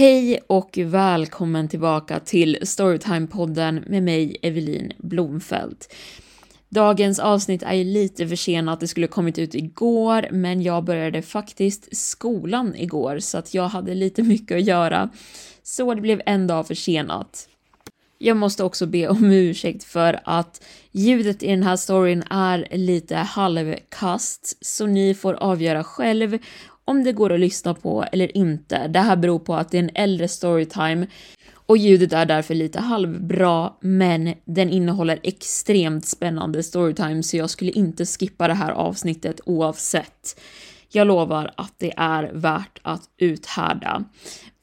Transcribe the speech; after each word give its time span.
Hej 0.00 0.40
och 0.46 0.78
välkommen 0.82 1.68
tillbaka 1.68 2.20
till 2.20 2.58
Storytime-podden 2.62 3.88
med 3.88 4.02
mig, 4.02 4.36
Evelin 4.42 4.92
Blomfelt. 4.98 5.94
Dagens 6.68 7.18
avsnitt 7.18 7.62
är 7.62 7.74
ju 7.74 7.84
lite 7.84 8.28
försenat, 8.28 8.80
det 8.80 8.88
skulle 8.88 9.06
kommit 9.06 9.38
ut 9.38 9.54
igår, 9.54 10.28
men 10.30 10.62
jag 10.62 10.84
började 10.84 11.22
faktiskt 11.22 11.96
skolan 11.96 12.74
igår 12.76 13.18
så 13.18 13.38
att 13.38 13.54
jag 13.54 13.68
hade 13.68 13.94
lite 13.94 14.22
mycket 14.22 14.56
att 14.56 14.64
göra. 14.64 15.10
Så 15.62 15.94
det 15.94 16.00
blev 16.00 16.22
en 16.26 16.46
dag 16.46 16.66
försenat. 16.66 17.48
Jag 18.18 18.36
måste 18.36 18.64
också 18.64 18.86
be 18.86 19.08
om 19.08 19.24
ursäkt 19.24 19.84
för 19.84 20.20
att 20.24 20.64
ljudet 20.92 21.42
i 21.42 21.46
den 21.46 21.62
här 21.62 21.76
storyn 21.76 22.22
är 22.30 22.68
lite 22.70 23.16
halvkast, 23.16 24.58
så 24.60 24.86
ni 24.86 25.14
får 25.14 25.34
avgöra 25.34 25.84
själv 25.84 26.38
om 26.84 27.04
det 27.04 27.12
går 27.12 27.32
att 27.32 27.40
lyssna 27.40 27.74
på 27.74 28.04
eller 28.12 28.36
inte. 28.36 28.88
Det 28.88 29.00
här 29.00 29.16
beror 29.16 29.38
på 29.38 29.54
att 29.54 29.70
det 29.70 29.78
är 29.78 29.82
en 29.82 29.90
äldre 29.94 30.28
storytime 30.28 31.06
och 31.70 31.76
ljudet 31.76 32.12
är 32.12 32.26
därför 32.26 32.54
lite 32.54 32.80
halvbra, 32.80 33.72
men 33.80 34.34
den 34.44 34.70
innehåller 34.70 35.20
extremt 35.22 36.06
spännande 36.06 36.62
storytime 36.62 37.22
så 37.22 37.36
jag 37.36 37.50
skulle 37.50 37.70
inte 37.70 38.06
skippa 38.06 38.48
det 38.48 38.54
här 38.54 38.70
avsnittet 38.70 39.40
oavsett. 39.44 40.40
Jag 40.88 41.06
lovar 41.06 41.52
att 41.56 41.74
det 41.78 41.92
är 41.96 42.30
värt 42.32 42.78
att 42.82 43.02
uthärda. 43.18 44.04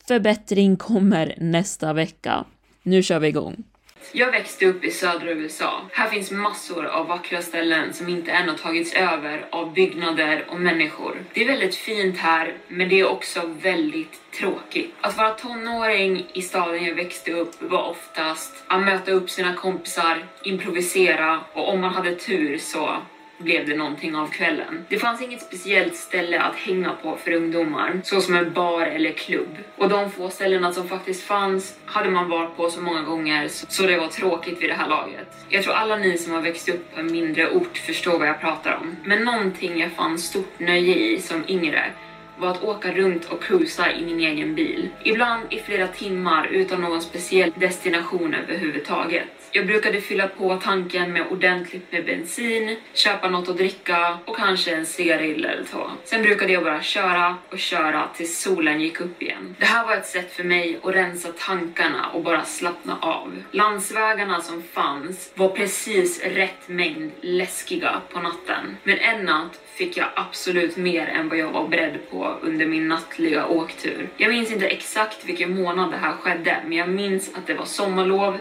Förbättring 0.07 0.77
kommer 0.77 1.35
nästa 1.37 1.93
vecka. 1.93 2.45
Nu 2.83 3.03
kör 3.03 3.19
vi 3.19 3.27
igång. 3.27 3.63
Jag 4.11 4.31
växte 4.31 4.66
upp 4.66 4.83
i 4.83 4.91
södra 4.91 5.31
USA. 5.31 5.81
Här 5.91 6.09
finns 6.09 6.31
massor 6.31 6.86
av 6.86 7.08
vackra 7.08 7.41
ställen 7.41 7.94
som 7.94 8.09
inte 8.09 8.31
än 8.31 8.49
har 8.49 8.58
tagits 8.58 8.94
över 8.94 9.45
av 9.49 9.73
byggnader 9.73 10.45
och 10.49 10.59
människor. 10.59 11.23
Det 11.33 11.44
är 11.44 11.47
väldigt 11.47 11.75
fint 11.75 12.17
här, 12.17 12.53
men 12.67 12.89
det 12.89 12.99
är 12.99 13.08
också 13.08 13.42
väldigt 13.61 14.31
tråkigt. 14.31 14.93
Att 15.02 15.17
vara 15.17 15.33
tonåring 15.33 16.27
i 16.33 16.42
staden 16.42 16.86
jag 16.86 16.95
växte 16.95 17.31
upp 17.31 17.61
var 17.61 17.89
oftast 17.89 18.64
att 18.67 18.86
möta 18.86 19.11
upp 19.11 19.30
sina 19.30 19.54
kompisar, 19.54 20.26
improvisera 20.43 21.39
och 21.54 21.70
om 21.70 21.81
man 21.81 21.93
hade 21.93 22.15
tur 22.15 22.58
så 22.58 22.98
blev 23.37 23.65
det 23.65 23.75
någonting 23.75 24.15
av 24.15 24.27
kvällen. 24.27 24.86
Det 24.89 24.99
fanns 24.99 25.21
inget 25.21 25.42
speciellt 25.42 25.95
ställe 25.95 26.42
att 26.42 26.55
hänga 26.55 26.93
på 26.93 27.17
för 27.17 27.31
ungdomar, 27.31 28.02
så 28.03 28.21
som 28.21 28.36
en 28.36 28.53
bar 28.53 28.81
eller 28.81 29.11
klubb. 29.11 29.58
Och 29.77 29.89
de 29.89 30.11
få 30.11 30.30
ställena 30.30 30.73
som 30.73 30.87
faktiskt 30.87 31.23
fanns 31.23 31.80
hade 31.86 32.09
man 32.09 32.30
varit 32.30 32.55
på 32.58 32.70
så 32.70 32.81
många 32.81 33.02
gånger 33.02 33.48
så 33.48 33.83
det 33.83 33.98
var 33.98 34.08
tråkigt 34.08 34.61
vid 34.61 34.70
det 34.70 34.73
här 34.73 34.89
laget. 34.89 35.27
Jag 35.49 35.64
tror 35.64 35.73
alla 35.73 35.95
ni 35.95 36.17
som 36.17 36.33
har 36.33 36.42
växt 36.42 36.70
upp 36.70 36.93
på 36.93 36.99
en 36.99 37.11
mindre 37.11 37.49
ort 37.49 37.77
förstår 37.77 38.20
vad 38.20 38.27
jag 38.27 38.42
pratar 38.42 38.77
om. 38.81 38.95
Men 39.03 39.23
någonting 39.23 39.80
jag 39.80 39.92
fann 39.92 40.17
stort 40.17 40.59
nöje 40.59 40.95
i 40.95 41.21
som 41.21 41.43
yngre 41.48 41.92
var 42.39 42.49
att 42.49 42.64
åka 42.64 42.92
runt 42.92 43.25
och 43.25 43.43
cruisa 43.43 43.92
i 43.92 44.05
min 44.05 44.19
egen 44.19 44.55
bil. 44.55 44.89
Ibland 45.04 45.43
i 45.49 45.59
flera 45.59 45.87
timmar 45.87 46.48
utan 46.48 46.81
någon 46.81 47.02
speciell 47.02 47.54
destination 47.55 48.33
överhuvudtaget. 48.33 49.27
Jag 49.52 49.67
brukade 49.67 50.02
fylla 50.02 50.27
på 50.27 50.58
tanken 50.58 51.13
med 51.13 51.27
ordentligt 51.31 51.91
med 51.91 52.05
bensin, 52.05 52.77
köpa 52.93 53.30
något 53.30 53.49
att 53.49 53.58
dricka 53.58 54.17
och 54.25 54.35
kanske 54.37 54.75
en 54.75 54.85
cigarill 54.85 55.45
eller 55.45 55.63
två. 55.63 55.80
Sen 56.03 56.21
brukade 56.21 56.53
jag 56.53 56.63
bara 56.63 56.81
köra 56.81 57.37
och 57.49 57.59
köra 57.59 58.09
tills 58.15 58.39
solen 58.39 58.81
gick 58.81 59.02
upp 59.02 59.21
igen. 59.21 59.55
Det 59.59 59.65
här 59.65 59.86
var 59.86 59.93
ett 59.93 60.05
sätt 60.05 60.33
för 60.33 60.43
mig 60.43 60.80
att 60.83 60.95
rensa 60.95 61.30
tankarna 61.37 62.09
och 62.13 62.23
bara 62.23 62.45
slappna 62.45 62.97
av. 63.02 63.43
Landsvägarna 63.52 64.41
som 64.41 64.63
fanns 64.63 65.31
var 65.36 65.49
precis 65.49 66.23
rätt 66.23 66.67
mängd 66.67 67.11
läskiga 67.21 68.02
på 68.13 68.19
natten. 68.19 68.77
Men 68.83 68.97
en 68.97 69.25
natt 69.25 69.59
fick 69.75 69.97
jag 69.97 70.07
absolut 70.15 70.77
mer 70.77 71.07
än 71.07 71.30
vad 71.30 71.37
jag 71.37 71.52
var 71.52 71.67
beredd 71.67 71.97
på 72.11 72.37
under 72.41 72.65
min 72.65 72.87
nattliga 72.87 73.45
åktur. 73.45 74.09
Jag 74.17 74.30
minns 74.30 74.52
inte 74.52 74.67
exakt 74.67 75.25
vilken 75.25 75.55
månad 75.55 75.91
det 75.91 75.97
här 75.97 76.13
skedde, 76.13 76.57
men 76.63 76.77
jag 76.77 76.89
minns 76.89 77.36
att 77.36 77.47
det 77.47 77.53
var 77.53 77.65
sommarlov, 77.65 78.37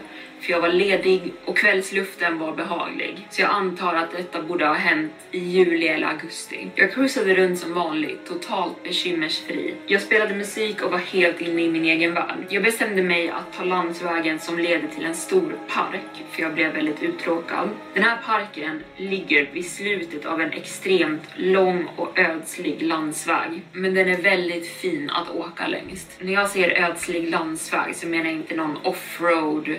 för 0.46 0.52
jag 0.52 0.60
var 0.60 0.68
ledig 0.68 1.32
och 1.44 1.56
kvällsluften 1.56 2.38
var 2.38 2.52
behaglig. 2.56 3.26
Så 3.30 3.42
jag 3.42 3.50
antar 3.50 3.94
att 3.94 4.12
detta 4.12 4.42
borde 4.42 4.66
ha 4.66 4.74
hänt 4.74 5.12
i 5.30 5.38
juli 5.38 5.88
eller 5.88 6.06
augusti. 6.06 6.68
Jag 6.74 6.92
cruisade 6.92 7.34
runt 7.34 7.58
som 7.58 7.74
vanligt, 7.74 8.26
totalt 8.26 8.82
bekymmersfri. 8.82 9.74
Jag 9.86 10.02
spelade 10.02 10.34
musik 10.34 10.82
och 10.82 10.90
var 10.90 10.98
helt 10.98 11.40
inne 11.40 11.62
i 11.62 11.70
min 11.70 11.84
egen 11.84 12.14
värld. 12.14 12.46
Jag 12.48 12.62
bestämde 12.62 13.02
mig 13.02 13.28
att 13.28 13.52
ta 13.52 13.64
landsvägen 13.64 14.38
som 14.38 14.58
leder 14.58 14.88
till 14.88 15.04
en 15.04 15.14
stor 15.14 15.58
park, 15.68 16.24
för 16.30 16.42
jag 16.42 16.54
blev 16.54 16.72
väldigt 16.72 17.02
uttråkad. 17.02 17.68
Den 17.94 18.02
här 18.02 18.18
parken 18.26 18.82
ligger 18.96 19.50
vid 19.52 19.70
slutet 19.70 20.26
av 20.26 20.40
en 20.40 20.52
extremt 20.52 21.22
lång 21.36 21.88
och 21.96 22.18
ödslig 22.18 22.82
landsväg, 22.82 23.62
men 23.72 23.94
den 23.94 24.08
är 24.08 24.22
väldigt 24.22 24.68
fin 24.68 25.10
att 25.10 25.30
åka 25.30 25.66
längst. 25.66 26.10
När 26.18 26.32
jag 26.32 26.50
säger 26.50 26.90
ödslig 26.90 27.30
landsväg 27.30 27.96
så 27.96 28.06
menar 28.06 28.24
jag 28.24 28.34
inte 28.34 28.56
någon 28.56 28.76
offroad 28.82 29.74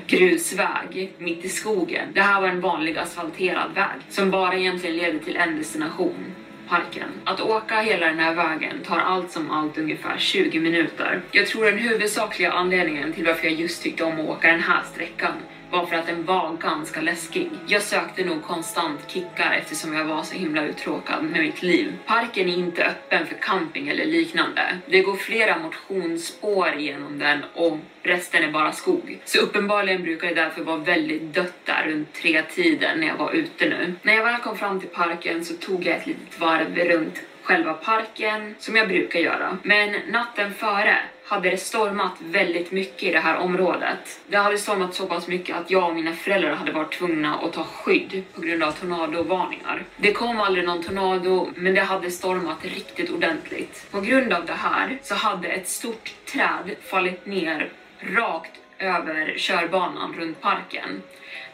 grusväg 0.58 1.14
mitt 1.18 1.46
i 1.46 1.50
skogen. 1.50 2.08
Det 2.14 2.22
här 2.22 2.42
var 2.42 2.48
en 2.48 2.62
vanlig 2.62 2.98
asfalterad 2.98 3.74
väg 3.76 4.00
som 4.10 4.32
bara 4.32 4.56
egentligen 4.56 4.98
leder 4.98 5.20
till 5.20 5.36
en 5.38 5.58
destination 5.58 6.36
parken. 6.70 7.10
Att 7.24 7.42
åka 7.42 7.76
hela 7.76 8.06
den 8.06 8.20
här 8.20 8.36
vägen 8.36 8.84
tar 8.84 9.00
allt 9.00 9.32
som 9.32 9.52
allt 9.52 9.78
ungefär 9.78 10.18
20 10.18 10.60
minuter. 10.60 11.22
Jag 11.32 11.48
tror 11.48 11.66
den 11.66 11.78
huvudsakliga 11.78 12.52
anledningen 12.52 13.14
till 13.14 13.26
varför 13.26 13.48
jag 13.48 13.54
just 13.60 13.84
tyckte 13.84 14.04
om 14.04 14.20
att 14.20 14.30
åka 14.30 14.52
den 14.52 14.62
här 14.62 14.84
sträckan 14.84 15.34
var 15.72 15.86
för 15.86 15.96
att 15.96 16.08
den 16.08 16.26
var 16.26 16.58
ganska 16.58 17.02
läskig. 17.02 17.50
Jag 17.68 17.82
sökte 17.82 18.26
nog 18.26 18.44
konstant 18.44 19.00
kickar 19.08 19.52
eftersom 19.52 19.94
jag 19.94 20.06
var 20.06 20.24
så 20.24 20.36
himla 20.36 20.66
uttråkad 20.66 21.24
med 21.24 21.42
mitt 21.42 21.62
liv. 21.62 21.94
Parken 22.06 22.50
är 22.50 22.58
inte 22.58 22.86
öppen 22.86 23.26
för 23.26 23.36
camping 23.36 23.88
eller 23.88 24.06
liknande. 24.06 24.78
Det 24.86 25.02
går 25.02 25.16
flera 25.16 25.58
motionsspår 25.58 26.74
genom 26.78 27.20
den 27.20 27.40
och 27.54 27.78
resten 28.04 28.44
är 28.44 28.52
bara 28.52 28.72
skog. 28.72 29.20
Så 29.26 29.40
uppenbarligen 29.40 30.04
brukar 30.04 30.28
det 30.28 30.34
därför 30.34 30.64
vara 30.64 30.78
väldigt 30.78 31.34
dött 31.34 31.66
där 31.66 31.86
runt 31.88 32.14
tre 32.14 32.42
tiden 32.42 33.00
när 33.00 33.08
jag 33.08 33.18
var 33.18 33.32
ute 33.32 33.70
nu. 33.70 33.94
När 34.02 34.14
jag 34.14 34.24
väl 34.24 34.42
kom 34.42 34.58
fram 34.58 34.80
till 34.80 34.90
parken 34.90 35.46
så 35.46 35.54
tog 35.54 35.86
jag 35.86 35.96
ett 35.96 36.08
litet 36.08 36.40
varv 36.40 36.76
runt 36.76 37.22
själva 37.44 37.74
parken 37.74 38.56
som 38.60 38.76
jag 38.76 38.88
brukar 38.88 39.20
göra. 39.20 39.58
Men 39.64 39.96
natten 40.10 40.54
före 40.54 40.98
hade 41.28 41.50
det 41.50 41.58
stormat 41.58 42.14
väldigt 42.20 42.72
mycket 42.72 43.04
i 43.04 43.12
det 43.12 43.20
här 43.20 43.38
området. 43.38 44.20
Det 44.28 44.38
hade 44.38 44.58
stormat 44.58 44.94
så 44.94 45.08
pass 45.08 45.28
mycket 45.28 45.56
att 45.56 45.72
jag 45.72 45.90
och 45.90 45.96
mina 45.96 46.14
föräldrar 46.14 46.56
hade 46.56 46.72
varit 46.72 46.94
tvungna 46.94 47.36
att 47.36 47.54
ta 47.54 47.64
skydd 47.64 48.24
på 48.34 48.42
grund 48.42 48.64
av 48.64 48.72
tornadovarningar. 48.72 49.84
Det 49.98 50.14
kom 50.14 50.42
aldrig 50.42 50.66
någon 50.66 50.84
tornado, 50.84 51.50
men 51.56 51.74
det 51.74 51.82
hade 51.82 52.12
stormat 52.12 52.66
riktigt 52.66 53.10
ordentligt. 53.10 53.88
På 53.92 54.02
grund 54.02 54.34
av 54.34 54.46
det 54.46 54.54
här 54.54 55.00
så 55.04 55.16
hade 55.16 55.48
ett 55.48 55.68
stort 55.68 56.16
träd 56.26 56.76
fallit 56.82 57.26
ner 57.26 57.70
rakt 58.00 58.52
över 58.80 59.34
körbanan 59.38 60.16
runt 60.18 60.42
parken. 60.42 61.02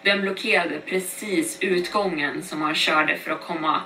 Den 0.02 0.22
blockerade 0.22 0.80
precis 0.86 1.58
utgången 1.62 2.44
som 2.44 2.60
man 2.60 2.76
körde 2.76 3.18
för 3.18 3.32
att 3.32 3.42
komma 3.42 3.82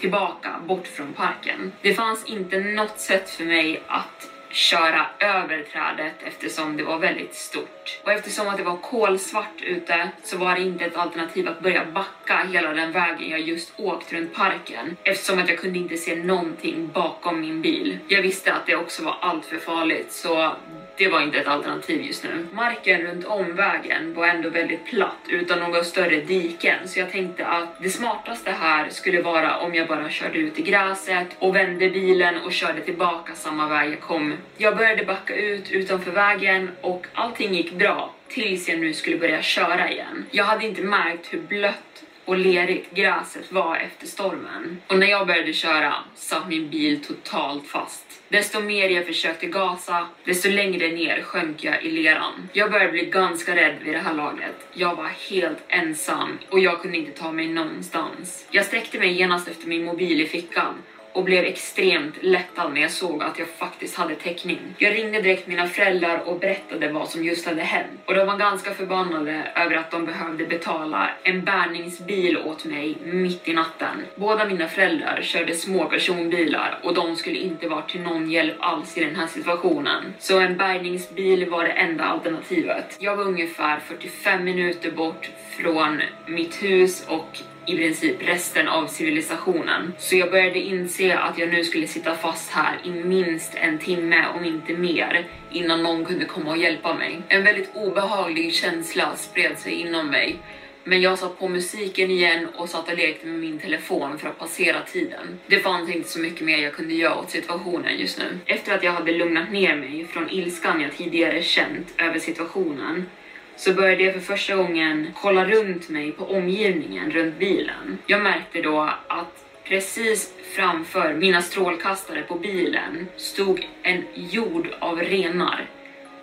tillbaka 0.00 0.60
bort 0.66 0.86
från 0.86 1.12
parken. 1.12 1.72
Det 1.82 1.94
fanns 1.94 2.24
inte 2.26 2.58
något 2.60 3.00
sätt 3.00 3.30
för 3.30 3.44
mig 3.44 3.82
att 3.86 4.30
köra 4.54 5.06
över 5.18 5.64
trädet 5.72 6.14
eftersom 6.24 6.76
det 6.76 6.82
var 6.82 6.98
väldigt 6.98 7.34
stort. 7.34 8.00
Och 8.04 8.12
eftersom 8.12 8.48
att 8.48 8.56
det 8.56 8.62
var 8.62 8.76
kolsvart 8.76 9.62
ute 9.62 10.08
så 10.22 10.38
var 10.38 10.54
det 10.54 10.60
inte 10.60 10.84
ett 10.84 10.96
alternativ 10.96 11.48
att 11.48 11.60
börja 11.60 11.84
backa 11.84 12.46
hela 12.52 12.74
den 12.74 12.92
vägen 12.92 13.30
jag 13.30 13.40
just 13.40 13.72
åkt 13.76 14.12
runt 14.12 14.34
parken 14.34 14.96
eftersom 15.02 15.38
att 15.38 15.48
jag 15.48 15.58
kunde 15.58 15.78
inte 15.78 15.96
se 15.96 16.16
någonting 16.16 16.90
bakom 16.94 17.40
min 17.40 17.62
bil. 17.62 17.98
Jag 18.08 18.22
visste 18.22 18.52
att 18.52 18.66
det 18.66 18.76
också 18.76 19.04
var 19.04 19.16
allt 19.20 19.44
för 19.44 19.58
farligt 19.58 20.12
så 20.12 20.56
det 20.96 21.08
var 21.08 21.22
inte 21.22 21.38
ett 21.38 21.46
alternativ 21.46 22.02
just 22.02 22.24
nu. 22.24 22.46
Marken 22.52 23.00
runt 23.00 23.24
om 23.24 23.56
vägen 23.56 24.14
var 24.14 24.26
ändå 24.26 24.50
väldigt 24.50 24.84
platt 24.84 25.18
utan 25.28 25.58
några 25.58 25.84
större 25.84 26.20
diken 26.20 26.88
så 26.88 26.98
jag 26.98 27.10
tänkte 27.10 27.46
att 27.46 27.82
det 27.82 27.90
smartaste 27.90 28.50
här 28.50 28.88
skulle 28.90 29.22
vara 29.22 29.58
om 29.58 29.74
jag 29.74 29.88
bara 29.88 30.10
körde 30.10 30.38
ut 30.38 30.58
i 30.58 30.62
gräset 30.62 31.28
och 31.38 31.56
vände 31.56 31.90
bilen 31.90 32.34
och 32.44 32.52
körde 32.52 32.80
tillbaka 32.80 33.34
samma 33.34 33.68
väg 33.68 33.92
jag 33.92 34.00
kom. 34.00 34.34
Jag 34.56 34.76
började 34.76 35.04
backa 35.04 35.34
ut 35.34 35.70
utanför 35.70 36.10
vägen 36.10 36.70
och 36.80 37.06
allting 37.14 37.54
gick 37.54 37.72
bra 37.72 38.14
tills 38.28 38.68
jag 38.68 38.78
nu 38.78 38.92
skulle 38.92 39.16
börja 39.16 39.42
köra 39.42 39.90
igen. 39.90 40.26
Jag 40.30 40.44
hade 40.44 40.66
inte 40.66 40.82
märkt 40.82 41.32
hur 41.32 41.40
blött 41.40 42.04
och 42.24 42.38
lerigt 42.38 42.94
gräset 42.94 43.52
var 43.52 43.76
efter 43.76 44.06
stormen. 44.06 44.82
Och 44.86 44.98
när 44.98 45.06
jag 45.06 45.26
började 45.26 45.52
köra 45.52 45.94
satt 46.14 46.48
min 46.48 46.70
bil 46.70 47.04
totalt 47.04 47.66
fast. 47.66 48.03
Desto 48.34 48.60
mer 48.60 48.88
jag 48.88 49.06
försökte 49.06 49.46
gasa, 49.46 50.08
desto 50.24 50.48
längre 50.48 50.88
ner 50.88 51.22
sjönk 51.22 51.64
jag 51.64 51.84
i 51.84 51.90
leran. 51.90 52.48
Jag 52.52 52.70
började 52.70 52.92
bli 52.92 53.04
ganska 53.04 53.56
rädd 53.56 53.76
vid 53.84 53.94
det 53.94 53.98
här 53.98 54.14
laget. 54.14 54.68
Jag 54.72 54.96
var 54.96 55.08
helt 55.30 55.58
ensam 55.68 56.38
och 56.50 56.58
jag 56.58 56.82
kunde 56.82 56.98
inte 56.98 57.20
ta 57.20 57.32
mig 57.32 57.48
någonstans. 57.48 58.46
Jag 58.50 58.66
sträckte 58.66 58.98
mig 58.98 59.12
genast 59.12 59.48
efter 59.48 59.68
min 59.68 59.84
mobil 59.84 60.20
i 60.20 60.26
fickan 60.26 60.74
och 61.14 61.24
blev 61.24 61.44
extremt 61.44 62.14
lättad 62.20 62.74
när 62.74 62.80
jag 62.80 62.90
såg 62.90 63.22
att 63.22 63.38
jag 63.38 63.48
faktiskt 63.48 63.96
hade 63.96 64.14
täckning. 64.14 64.58
Jag 64.78 64.94
ringde 64.94 65.20
direkt 65.20 65.46
mina 65.46 65.66
föräldrar 65.66 66.22
och 66.28 66.40
berättade 66.40 66.92
vad 66.92 67.08
som 67.08 67.24
just 67.24 67.46
hade 67.46 67.62
hänt 67.62 68.00
och 68.04 68.14
de 68.14 68.26
var 68.26 68.36
ganska 68.36 68.74
förbannade 68.74 69.52
över 69.56 69.76
att 69.76 69.90
de 69.90 70.04
behövde 70.06 70.46
betala 70.46 71.10
en 71.22 71.44
bärgningsbil 71.44 72.38
åt 72.38 72.64
mig 72.64 72.96
mitt 73.04 73.48
i 73.48 73.52
natten. 73.52 74.02
Båda 74.16 74.44
mina 74.44 74.68
föräldrar 74.68 75.20
körde 75.22 75.54
små 75.54 75.84
personbilar 75.84 76.80
och 76.82 76.94
de 76.94 77.16
skulle 77.16 77.36
inte 77.36 77.68
vara 77.68 77.82
till 77.82 78.00
någon 78.00 78.30
hjälp 78.30 78.56
alls 78.60 78.98
i 78.98 79.04
den 79.04 79.16
här 79.16 79.26
situationen. 79.26 80.14
Så 80.18 80.40
en 80.40 80.56
bärgningsbil 80.56 81.50
var 81.50 81.64
det 81.64 81.70
enda 81.70 82.04
alternativet. 82.04 82.96
Jag 82.98 83.16
var 83.16 83.24
ungefär 83.24 83.80
45 83.80 84.44
minuter 84.44 84.90
bort 84.90 85.30
från 85.58 86.02
mitt 86.26 86.62
hus 86.62 87.06
och 87.08 87.38
i 87.66 87.76
princip 87.76 88.16
resten 88.28 88.68
av 88.68 88.86
civilisationen. 88.86 89.92
Så 89.98 90.16
jag 90.16 90.30
började 90.30 90.58
inse 90.58 91.18
att 91.18 91.38
jag 91.38 91.48
nu 91.48 91.64
skulle 91.64 91.86
sitta 91.86 92.14
fast 92.14 92.50
här 92.50 92.78
i 92.84 92.90
minst 92.90 93.54
en 93.54 93.78
timme, 93.78 94.24
om 94.34 94.44
inte 94.44 94.72
mer, 94.72 95.26
innan 95.52 95.82
någon 95.82 96.04
kunde 96.04 96.24
komma 96.24 96.50
och 96.50 96.56
hjälpa 96.56 96.94
mig. 96.94 97.22
En 97.28 97.44
väldigt 97.44 97.70
obehaglig 97.74 98.54
känsla 98.54 99.16
spred 99.16 99.58
sig 99.58 99.72
inom 99.72 100.10
mig. 100.10 100.38
Men 100.86 101.00
jag 101.00 101.18
satt 101.18 101.38
på 101.38 101.48
musiken 101.48 102.10
igen 102.10 102.48
och 102.56 102.68
satt 102.68 102.88
och 102.88 102.98
lekte 102.98 103.26
med 103.26 103.40
min 103.40 103.58
telefon 103.58 104.18
för 104.18 104.28
att 104.28 104.38
passera 104.38 104.80
tiden. 104.80 105.38
Det 105.46 105.60
fanns 105.60 105.90
inte 105.90 106.08
så 106.08 106.20
mycket 106.20 106.40
mer 106.40 106.58
jag 106.58 106.72
kunde 106.72 106.94
göra 106.94 107.18
åt 107.18 107.30
situationen 107.30 107.98
just 107.98 108.18
nu. 108.18 108.38
Efter 108.46 108.74
att 108.74 108.82
jag 108.82 108.92
hade 108.92 109.12
lugnat 109.12 109.52
ner 109.52 109.76
mig 109.76 110.06
från 110.12 110.30
ilskan 110.30 110.80
jag 110.80 110.96
tidigare 110.96 111.42
känt 111.42 111.94
över 111.98 112.18
situationen 112.18 113.06
så 113.56 113.72
började 113.72 114.02
jag 114.02 114.14
för 114.14 114.20
första 114.20 114.56
gången 114.56 115.08
kolla 115.14 115.44
runt 115.44 115.88
mig 115.88 116.12
på 116.12 116.24
omgivningen 116.24 117.10
runt 117.10 117.38
bilen. 117.38 117.98
Jag 118.06 118.22
märkte 118.22 118.62
då 118.62 118.80
att 119.08 119.44
precis 119.64 120.32
framför 120.56 121.14
mina 121.14 121.42
strålkastare 121.42 122.22
på 122.22 122.34
bilen 122.34 123.08
stod 123.16 123.68
en 123.82 124.04
jord 124.14 124.68
av 124.78 125.00
renar. 125.00 125.66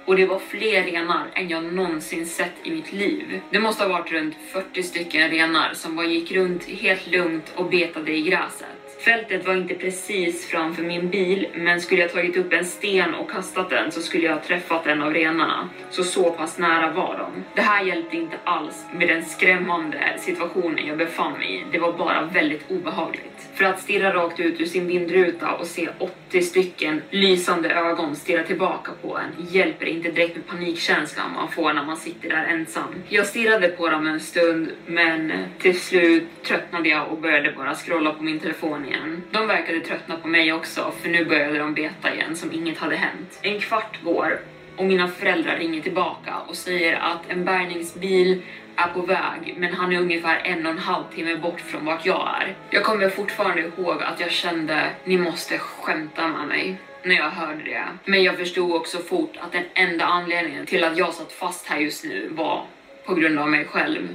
Och 0.06 0.16
det 0.16 0.26
var 0.26 0.40
fler 0.40 0.84
renar 0.84 1.28
än 1.34 1.50
jag 1.50 1.64
någonsin 1.64 2.26
sett 2.26 2.54
i 2.64 2.72
mitt 2.72 2.94
liv. 2.94 3.42
Det 3.50 3.60
måste 3.60 3.84
ha 3.84 3.90
varit 3.90 4.12
runt 4.12 4.36
40 4.52 4.84
stycken 4.84 5.30
renar 5.30 5.74
som 5.74 5.96
bara 5.96 6.06
gick 6.06 6.32
runt 6.32 6.64
helt 6.64 7.08
lugnt 7.08 7.54
och 7.56 7.70
betade 7.70 8.12
i 8.12 8.22
gräset. 8.22 8.81
Fältet 9.06 9.48
var 9.48 9.56
inte 9.56 9.76
precis 9.76 10.48
framför 10.48 10.84
min 10.84 11.10
bil, 11.10 11.48
men 11.54 11.82
skulle 11.82 12.02
jag 12.02 12.14
tagit 12.14 12.38
upp 12.38 12.54
en 12.54 12.66
sten 12.66 13.16
och 13.16 13.32
kastat 13.32 13.70
den 13.70 13.92
så 13.92 14.02
skulle 14.02 14.26
jag 14.26 14.34
ha 14.34 14.42
träffat 14.42 14.88
en 14.88 15.02
av 15.02 15.14
renarna. 15.14 15.70
Så 15.90 16.04
så 16.04 16.32
pass 16.32 16.58
nära 16.58 16.92
var 16.92 17.18
de. 17.18 17.44
Det 17.56 17.62
här 17.62 17.86
hjälpte 17.86 18.18
inte 18.18 18.38
alls 18.44 18.86
med 18.94 19.08
den 19.08 19.26
skrämmande 19.26 20.16
situationen 20.20 20.88
jag 20.88 20.98
befann 20.98 21.34
mig 21.34 21.56
i. 21.56 21.64
Det 21.72 21.80
var 21.80 21.94
bara 21.94 22.26
väldigt 22.26 22.72
obehagligt. 22.72 23.50
För 23.54 23.66
att 23.66 23.82
stirra 23.82 24.14
rakt 24.14 24.40
ut 24.40 24.62
ur 24.62 24.66
sin 24.66 24.88
vindruta 24.88 25.52
och 25.52 25.68
se 25.68 25.90
80 26.00 26.42
stycken 26.42 27.02
lysande 27.10 27.70
ögon 27.70 28.16
stirra 28.16 28.44
tillbaka 28.44 28.92
på 29.02 29.18
en 29.18 29.48
hjälper 29.50 29.86
inte 29.86 30.12
direkt 30.12 30.36
med 30.36 30.48
panikkänslan 30.48 31.34
man 31.36 31.52
får 31.52 31.74
när 31.74 31.84
man 31.84 31.98
sitter 31.98 32.30
där 32.30 32.46
ensam. 32.46 32.84
Jag 33.10 33.28
stirrade 33.28 33.68
på 33.68 33.90
dem 33.90 34.08
en 34.08 34.20
stund, 34.20 34.72
men 34.86 35.32
till 35.60 35.80
slut 35.80 36.28
tröttnade 36.44 36.90
jag 36.90 37.08
och 37.12 37.18
började 37.18 37.52
bara 37.52 37.76
scrolla 37.76 38.14
på 38.14 38.24
min 38.24 38.40
telefon 38.40 38.86
gången. 38.92 39.24
De 39.32 39.48
verkade 39.48 39.80
tröttna 39.80 40.18
på 40.18 40.28
mig 40.28 40.54
också, 40.54 40.94
för 41.02 41.10
nu 41.10 41.26
började 41.26 41.58
de 41.58 41.74
beta 41.74 42.14
igen 42.14 42.36
som 42.36 42.52
inget 42.52 42.78
hade 42.78 42.96
hänt. 42.96 43.40
En 43.42 43.60
kvart 43.60 44.04
går 44.04 44.40
och 44.76 44.86
mina 44.86 45.08
föräldrar 45.08 45.58
ringer 45.58 45.82
tillbaka 45.82 46.36
och 46.48 46.56
säger 46.56 46.94
att 46.96 47.22
en 47.30 47.46
bärgningsbil 47.46 48.42
är 48.76 48.88
på 48.88 49.02
väg, 49.02 49.56
men 49.58 49.74
han 49.74 49.94
är 49.94 50.00
ungefär 50.00 50.42
en 50.44 50.66
och 50.66 50.72
en 50.72 50.78
halv 50.78 51.04
timme 51.16 51.36
bort 51.36 51.62
från 51.62 51.86
vart 51.86 52.06
jag 52.06 52.30
är. 52.42 52.56
Jag 52.70 52.84
kommer 52.84 53.10
fortfarande 53.10 53.62
ihåg 53.62 54.04
att 54.04 54.20
jag 54.20 54.32
kände, 54.32 54.90
ni 55.04 55.18
måste 55.18 55.58
skämta 55.58 56.28
med 56.28 56.48
mig 56.48 56.76
när 57.04 57.16
jag 57.16 57.30
hörde 57.30 57.64
det. 57.64 57.84
Men 58.06 58.24
jag 58.24 58.38
förstod 58.38 58.72
också 58.72 58.98
fort 58.98 59.38
att 59.40 59.52
den 59.52 59.64
enda 59.74 60.06
anledningen 60.06 60.66
till 60.66 60.84
att 60.84 60.98
jag 60.98 61.14
satt 61.14 61.32
fast 61.32 61.68
här 61.68 61.80
just 61.80 62.04
nu 62.04 62.30
var 62.32 62.66
på 63.06 63.14
grund 63.16 63.40
av 63.40 63.50
mig 63.50 63.66
själv. 63.66 64.08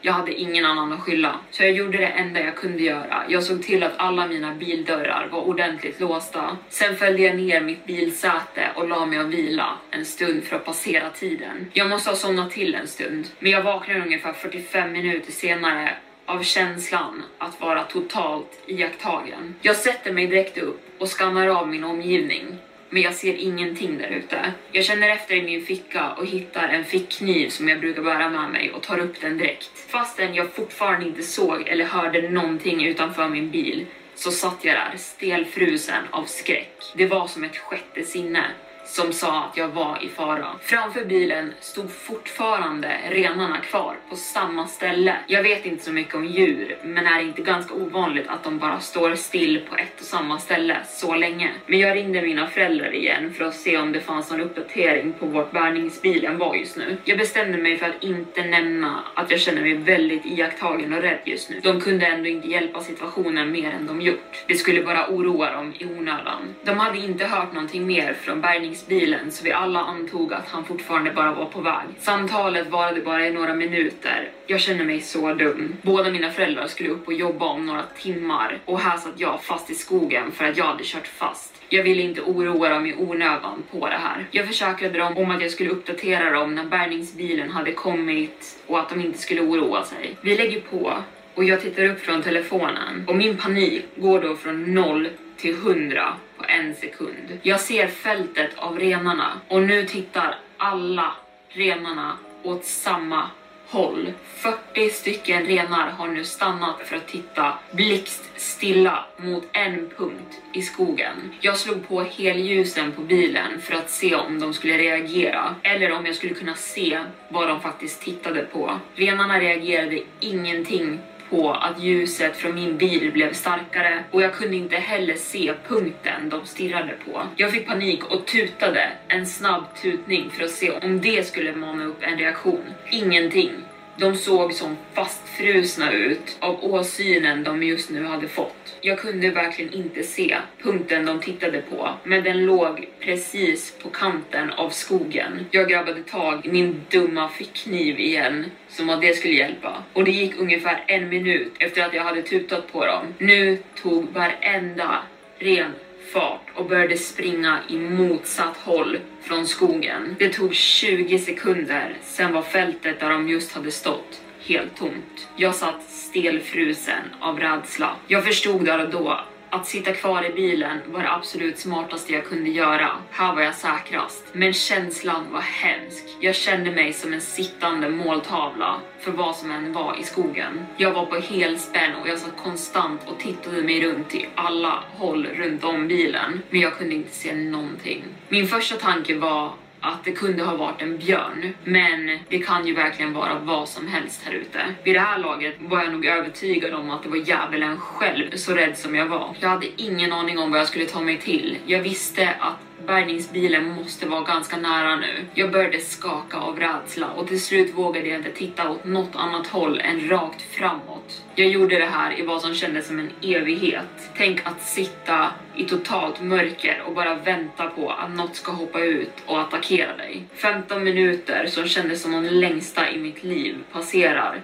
Jag 0.00 0.12
hade 0.12 0.32
ingen 0.32 0.64
annan 0.64 0.92
att 0.92 1.00
skylla, 1.00 1.40
så 1.50 1.62
jag 1.62 1.72
gjorde 1.72 1.98
det 1.98 2.06
enda 2.06 2.40
jag 2.40 2.56
kunde 2.56 2.82
göra. 2.82 3.24
Jag 3.28 3.42
såg 3.42 3.62
till 3.62 3.82
att 3.82 3.92
alla 3.96 4.26
mina 4.26 4.54
bildörrar 4.54 5.28
var 5.32 5.40
ordentligt 5.40 6.00
låsta. 6.00 6.56
Sen 6.68 6.96
följde 6.96 7.22
jag 7.22 7.36
ner 7.36 7.60
mitt 7.60 7.86
bilsäte 7.86 8.68
och 8.74 8.88
la 8.88 9.06
mig 9.06 9.20
och 9.20 9.32
vila 9.32 9.78
en 9.90 10.04
stund 10.04 10.44
för 10.44 10.56
att 10.56 10.64
passera 10.64 11.10
tiden. 11.10 11.70
Jag 11.72 11.88
måste 11.88 12.10
ha 12.10 12.16
somnat 12.16 12.50
till 12.50 12.74
en 12.74 12.86
stund, 12.86 13.28
men 13.38 13.52
jag 13.52 13.62
vaknade 13.62 14.00
ungefär 14.00 14.32
45 14.32 14.92
minuter 14.92 15.32
senare 15.32 15.96
av 16.26 16.42
känslan 16.42 17.22
att 17.38 17.60
vara 17.60 17.82
totalt 17.82 18.62
iakttagen. 18.66 19.54
Jag 19.62 19.76
sätter 19.76 20.12
mig 20.12 20.26
direkt 20.26 20.58
upp 20.58 20.80
och 20.98 21.08
skannar 21.08 21.48
av 21.48 21.68
min 21.68 21.84
omgivning 21.84 22.58
men 22.90 23.02
jag 23.02 23.14
ser 23.14 23.34
ingenting 23.34 23.98
där 23.98 24.08
ute. 24.08 24.52
Jag 24.72 24.84
känner 24.84 25.08
efter 25.08 25.34
i 25.34 25.42
min 25.42 25.66
ficka 25.66 26.10
och 26.10 26.26
hittar 26.26 26.68
en 26.68 26.84
fickkniv 26.84 27.48
som 27.48 27.68
jag 27.68 27.80
brukar 27.80 28.02
bära 28.02 28.30
med 28.30 28.50
mig 28.50 28.72
och 28.72 28.82
tar 28.82 28.98
upp 28.98 29.20
den 29.20 29.38
direkt. 29.38 29.70
Fastän 29.88 30.34
jag 30.34 30.54
fortfarande 30.54 31.06
inte 31.06 31.22
såg 31.22 31.68
eller 31.68 31.84
hörde 31.84 32.30
någonting 32.30 32.86
utanför 32.86 33.28
min 33.28 33.50
bil 33.50 33.86
så 34.14 34.30
satt 34.30 34.64
jag 34.64 34.74
där 34.74 34.96
stelfrusen 34.96 36.04
av 36.10 36.24
skräck. 36.24 36.82
Det 36.94 37.06
var 37.06 37.26
som 37.26 37.44
ett 37.44 37.56
sjätte 37.56 38.04
sinne 38.04 38.44
som 38.88 39.12
sa 39.12 39.44
att 39.44 39.56
jag 39.56 39.68
var 39.68 39.98
i 40.02 40.08
fara. 40.08 40.46
Framför 40.62 41.04
bilen 41.04 41.54
stod 41.60 41.90
fortfarande 41.90 42.96
renarna 43.10 43.58
kvar 43.58 43.96
på 44.10 44.16
samma 44.16 44.66
ställe. 44.66 45.16
Jag 45.26 45.42
vet 45.42 45.66
inte 45.66 45.84
så 45.84 45.92
mycket 45.92 46.14
om 46.14 46.24
djur, 46.24 46.78
men 46.84 47.06
är 47.06 47.18
det 47.18 47.22
inte 47.22 47.42
ganska 47.42 47.74
ovanligt 47.74 48.28
att 48.28 48.44
de 48.44 48.58
bara 48.58 48.80
står 48.80 49.14
still 49.14 49.60
på 49.70 49.76
ett 49.76 50.00
och 50.00 50.06
samma 50.06 50.38
ställe 50.38 50.76
så 50.86 51.14
länge? 51.14 51.50
Men 51.66 51.78
jag 51.78 51.96
ringde 51.96 52.22
mina 52.22 52.46
föräldrar 52.46 52.94
igen 52.94 53.34
för 53.34 53.44
att 53.44 53.54
se 53.54 53.78
om 53.78 53.92
det 53.92 54.00
fanns 54.00 54.30
någon 54.30 54.40
uppdatering 54.40 55.12
på 55.12 55.26
vart 55.26 55.50
bärgningsbilen 55.50 56.38
var 56.38 56.54
just 56.54 56.76
nu. 56.76 56.96
Jag 57.04 57.18
bestämde 57.18 57.58
mig 57.58 57.78
för 57.78 57.86
att 57.86 58.02
inte 58.02 58.44
nämna 58.44 59.02
att 59.14 59.30
jag 59.30 59.40
känner 59.40 59.62
mig 59.62 59.74
väldigt 59.74 60.26
iakttagen 60.26 60.92
och 60.92 61.02
rädd 61.02 61.20
just 61.24 61.50
nu. 61.50 61.60
De 61.62 61.80
kunde 61.80 62.06
ändå 62.06 62.28
inte 62.28 62.48
hjälpa 62.48 62.80
situationen 62.80 63.52
mer 63.52 63.70
än 63.70 63.86
de 63.86 64.00
gjort. 64.00 64.44
Det 64.46 64.54
skulle 64.54 64.82
bara 64.82 65.08
oroa 65.08 65.52
dem 65.52 65.74
i 65.78 65.84
onödan. 65.84 66.54
De 66.64 66.78
hade 66.78 66.98
inte 66.98 67.24
hört 67.24 67.52
någonting 67.52 67.86
mer 67.86 68.14
från 68.14 68.40
bärgningsbilen 68.40 68.77
bilen 68.86 69.30
så 69.30 69.44
vi 69.44 69.52
alla 69.52 69.80
antog 69.80 70.32
att 70.32 70.48
han 70.48 70.64
fortfarande 70.64 71.10
bara 71.10 71.32
var 71.32 71.44
på 71.44 71.60
väg. 71.60 71.86
Samtalet 71.98 72.70
varade 72.70 73.00
bara 73.00 73.26
i 73.26 73.30
några 73.30 73.54
minuter. 73.54 74.30
Jag 74.46 74.60
känner 74.60 74.84
mig 74.84 75.00
så 75.00 75.34
dum. 75.34 75.76
Båda 75.82 76.10
mina 76.10 76.30
föräldrar 76.30 76.66
skulle 76.66 76.88
upp 76.88 77.06
och 77.06 77.12
jobba 77.12 77.46
om 77.46 77.66
några 77.66 77.82
timmar 77.82 78.58
och 78.64 78.80
här 78.80 78.96
satt 78.96 79.20
jag 79.20 79.42
fast 79.42 79.70
i 79.70 79.74
skogen 79.74 80.32
för 80.32 80.44
att 80.44 80.56
jag 80.56 80.64
hade 80.64 80.84
kört 80.84 81.06
fast. 81.06 81.54
Jag 81.68 81.82
ville 81.82 82.02
inte 82.02 82.20
oroa 82.20 82.68
dem 82.68 82.86
i 82.86 82.94
onödan 82.98 83.62
på 83.70 83.86
det 83.86 83.98
här. 83.98 84.26
Jag 84.30 84.46
försäkrade 84.46 84.98
dem 84.98 85.16
om 85.16 85.30
att 85.30 85.42
jag 85.42 85.50
skulle 85.50 85.70
uppdatera 85.70 86.30
dem 86.30 86.54
när 86.54 86.64
bärgningsbilen 86.64 87.50
hade 87.50 87.72
kommit 87.72 88.58
och 88.66 88.78
att 88.78 88.88
de 88.88 89.00
inte 89.00 89.18
skulle 89.18 89.40
oroa 89.40 89.84
sig. 89.84 90.16
Vi 90.22 90.36
lägger 90.36 90.60
på 90.60 90.92
och 91.34 91.44
jag 91.44 91.60
tittar 91.60 91.84
upp 91.84 92.00
från 92.00 92.22
telefonen 92.22 93.04
och 93.06 93.16
min 93.16 93.36
panik 93.36 93.84
går 93.96 94.22
då 94.22 94.36
från 94.36 94.74
noll 94.74 95.08
till 95.36 95.54
100 95.54 96.12
en 96.58 96.74
sekund. 96.74 97.38
Jag 97.42 97.60
ser 97.60 97.86
fältet 97.86 98.50
av 98.56 98.78
renarna 98.78 99.40
och 99.48 99.62
nu 99.62 99.86
tittar 99.86 100.38
alla 100.56 101.12
renarna 101.48 102.18
åt 102.42 102.64
samma 102.64 103.30
håll. 103.68 104.12
40 104.34 104.90
stycken 104.90 105.46
renar 105.46 105.90
har 105.90 106.08
nu 106.08 106.24
stannat 106.24 106.80
för 106.84 106.96
att 106.96 107.08
titta 107.08 107.58
blixtstilla 107.72 109.04
mot 109.16 109.48
en 109.52 109.90
punkt 109.96 110.40
i 110.52 110.62
skogen. 110.62 111.32
Jag 111.40 111.56
slog 111.56 111.88
på 111.88 112.02
helljusen 112.02 112.92
på 112.92 113.02
bilen 113.02 113.60
för 113.60 113.74
att 113.74 113.90
se 113.90 114.14
om 114.14 114.40
de 114.40 114.54
skulle 114.54 114.78
reagera 114.78 115.54
eller 115.62 115.92
om 115.92 116.06
jag 116.06 116.14
skulle 116.14 116.34
kunna 116.34 116.54
se 116.54 117.00
vad 117.28 117.48
de 117.48 117.60
faktiskt 117.60 118.02
tittade 118.02 118.42
på. 118.42 118.78
Renarna 118.94 119.40
reagerade 119.40 120.00
ingenting 120.20 120.98
på 121.30 121.50
att 121.50 121.82
ljuset 121.82 122.36
från 122.36 122.54
min 122.54 122.76
bil 122.76 123.12
blev 123.12 123.32
starkare 123.32 124.04
och 124.10 124.22
jag 124.22 124.34
kunde 124.34 124.56
inte 124.56 124.76
heller 124.76 125.14
se 125.14 125.54
punkten 125.68 126.28
de 126.28 126.46
stirrade 126.46 126.94
på. 127.04 127.22
Jag 127.36 127.52
fick 127.52 127.66
panik 127.66 128.04
och 128.04 128.26
tutade 128.26 128.92
en 129.08 129.26
snabb 129.26 129.64
tutning 129.82 130.30
för 130.30 130.44
att 130.44 130.50
se 130.50 130.70
om 130.70 131.00
det 131.00 131.26
skulle 131.26 131.56
mana 131.56 131.84
upp 131.84 132.02
en 132.02 132.18
reaktion. 132.18 132.64
Ingenting. 132.90 133.50
De 133.96 134.16
såg 134.16 134.52
som 134.52 134.76
fastfrusna 134.94 135.92
ut 135.92 136.36
av 136.40 136.64
åsynen 136.64 137.44
de 137.44 137.62
just 137.62 137.90
nu 137.90 138.04
hade 138.04 138.28
fått. 138.28 138.57
Jag 138.80 138.98
kunde 138.98 139.30
verkligen 139.30 139.72
inte 139.72 140.02
se 140.02 140.36
punkten 140.62 141.06
de 141.06 141.20
tittade 141.20 141.62
på, 141.62 141.90
men 142.04 142.24
den 142.24 142.46
låg 142.46 142.88
precis 143.00 143.74
på 143.82 143.88
kanten 143.90 144.50
av 144.50 144.70
skogen. 144.70 145.46
Jag 145.50 145.68
grabbade 145.68 146.02
tag 146.02 146.46
i 146.46 146.48
min 146.50 146.80
dumma 146.90 147.28
fickkniv 147.28 148.00
igen, 148.00 148.44
som 148.68 148.90
att 148.90 149.00
det 149.00 149.16
skulle 149.16 149.34
hjälpa. 149.34 149.82
Och 149.92 150.04
det 150.04 150.10
gick 150.10 150.38
ungefär 150.38 150.84
en 150.86 151.08
minut 151.08 151.52
efter 151.58 151.84
att 151.84 151.94
jag 151.94 152.02
hade 152.02 152.22
tutat 152.22 152.72
på 152.72 152.86
dem. 152.86 153.14
Nu 153.18 153.58
tog 153.82 154.12
varenda 154.12 155.02
ren 155.38 155.72
fart 156.12 156.46
och 156.54 156.66
började 156.66 156.96
springa 156.96 157.58
i 157.68 157.76
motsatt 157.76 158.56
håll 158.56 158.98
från 159.22 159.46
skogen. 159.46 160.16
Det 160.18 160.28
tog 160.28 160.54
20 160.54 161.18
sekunder, 161.18 161.96
sen 162.02 162.32
var 162.32 162.42
fältet 162.42 163.00
där 163.00 163.10
de 163.10 163.28
just 163.28 163.52
hade 163.52 163.70
stått 163.70 164.20
helt 164.40 164.76
tomt. 164.76 165.28
Jag 165.36 165.54
satt 165.54 165.82
stelfrusen 165.82 167.02
av 167.20 167.40
rädsla. 167.40 167.96
Jag 168.06 168.24
förstod 168.24 168.64
där 168.64 168.84
och 168.84 168.90
då 168.90 169.20
att 169.50 169.66
sitta 169.66 169.92
kvar 169.92 170.24
i 170.24 170.32
bilen 170.32 170.78
var 170.86 171.02
det 171.02 171.12
absolut 171.12 171.58
smartaste 171.58 172.12
jag 172.12 172.24
kunde 172.24 172.50
göra. 172.50 172.90
Här 173.10 173.34
var 173.34 173.42
jag 173.42 173.54
säkrast. 173.54 174.24
Men 174.32 174.52
känslan 174.52 175.32
var 175.32 175.40
hemsk. 175.40 176.04
Jag 176.20 176.34
kände 176.34 176.70
mig 176.70 176.92
som 176.92 177.12
en 177.12 177.20
sittande 177.20 177.88
måltavla 177.88 178.80
för 179.00 179.10
vad 179.10 179.36
som 179.36 179.50
än 179.50 179.72
var 179.72 179.96
i 180.00 180.02
skogen. 180.02 180.66
Jag 180.76 180.92
var 180.92 181.06
på 181.06 181.16
helspänn 181.16 181.94
och 181.94 182.08
jag 182.08 182.18
satt 182.18 182.36
konstant 182.36 183.00
och 183.06 183.18
tittade 183.20 183.62
mig 183.62 183.86
runt 183.86 184.14
i 184.14 184.28
alla 184.34 184.84
håll 184.92 185.26
runt 185.26 185.64
om 185.64 185.88
bilen. 185.88 186.42
Men 186.50 186.60
jag 186.60 186.78
kunde 186.78 186.94
inte 186.94 187.14
se 187.14 187.34
någonting. 187.34 188.04
Min 188.28 188.46
första 188.46 188.76
tanke 188.76 189.14
var 189.14 189.52
att 189.80 190.04
det 190.04 190.12
kunde 190.12 190.42
ha 190.42 190.56
varit 190.56 190.82
en 190.82 190.98
björn, 190.98 191.54
men 191.64 192.18
det 192.28 192.38
kan 192.38 192.66
ju 192.66 192.74
verkligen 192.74 193.12
vara 193.12 193.38
vad 193.38 193.68
som 193.68 193.86
helst 193.86 194.22
här 194.24 194.32
ute. 194.32 194.60
Vid 194.84 194.94
det 194.94 195.00
här 195.00 195.18
laget 195.18 195.54
var 195.60 195.82
jag 195.82 195.92
nog 195.92 196.06
övertygad 196.06 196.74
om 196.74 196.90
att 196.90 197.02
det 197.02 197.08
var 197.08 197.16
djävulen 197.16 197.76
själv, 197.78 198.36
så 198.36 198.54
rädd 198.54 198.78
som 198.78 198.94
jag 198.94 199.06
var. 199.06 199.36
Jag 199.40 199.48
hade 199.48 199.66
ingen 199.82 200.12
aning 200.12 200.38
om 200.38 200.50
vad 200.50 200.60
jag 200.60 200.68
skulle 200.68 200.86
ta 200.86 201.00
mig 201.00 201.18
till. 201.18 201.58
Jag 201.66 201.82
visste 201.82 202.34
att 202.40 202.67
bärgningsbilen 202.88 203.72
måste 203.72 204.08
vara 204.08 204.24
ganska 204.24 204.56
nära 204.56 204.96
nu. 204.96 205.26
Jag 205.34 205.52
började 205.52 205.80
skaka 205.80 206.36
av 206.36 206.60
rädsla 206.60 207.10
och 207.10 207.28
till 207.28 207.40
slut 207.40 207.74
vågade 207.74 208.08
jag 208.08 208.18
inte 208.18 208.30
titta 208.30 208.70
åt 208.70 208.84
något 208.84 209.16
annat 209.16 209.46
håll 209.46 209.80
än 209.80 210.08
rakt 210.08 210.42
framåt. 210.42 211.22
Jag 211.34 211.48
gjorde 211.48 211.78
det 211.78 211.86
här 211.86 212.20
i 212.20 212.22
vad 212.22 212.40
som 212.40 212.54
kändes 212.54 212.86
som 212.86 212.98
en 212.98 213.10
evighet. 213.22 214.10
Tänk 214.16 214.46
att 214.46 214.62
sitta 214.62 215.30
i 215.56 215.64
totalt 215.64 216.22
mörker 216.22 216.82
och 216.86 216.94
bara 216.94 217.14
vänta 217.14 217.66
på 217.66 217.90
att 217.90 218.10
något 218.10 218.36
ska 218.36 218.52
hoppa 218.52 218.80
ut 218.80 219.12
och 219.26 219.40
attackera 219.40 219.96
dig. 219.96 220.22
15 220.34 220.84
minuter 220.84 221.46
som 221.46 221.68
kändes 221.68 222.02
som 222.02 222.12
de 222.12 222.28
längsta 222.28 222.90
i 222.90 222.98
mitt 222.98 223.24
liv 223.24 223.56
passerar 223.72 224.40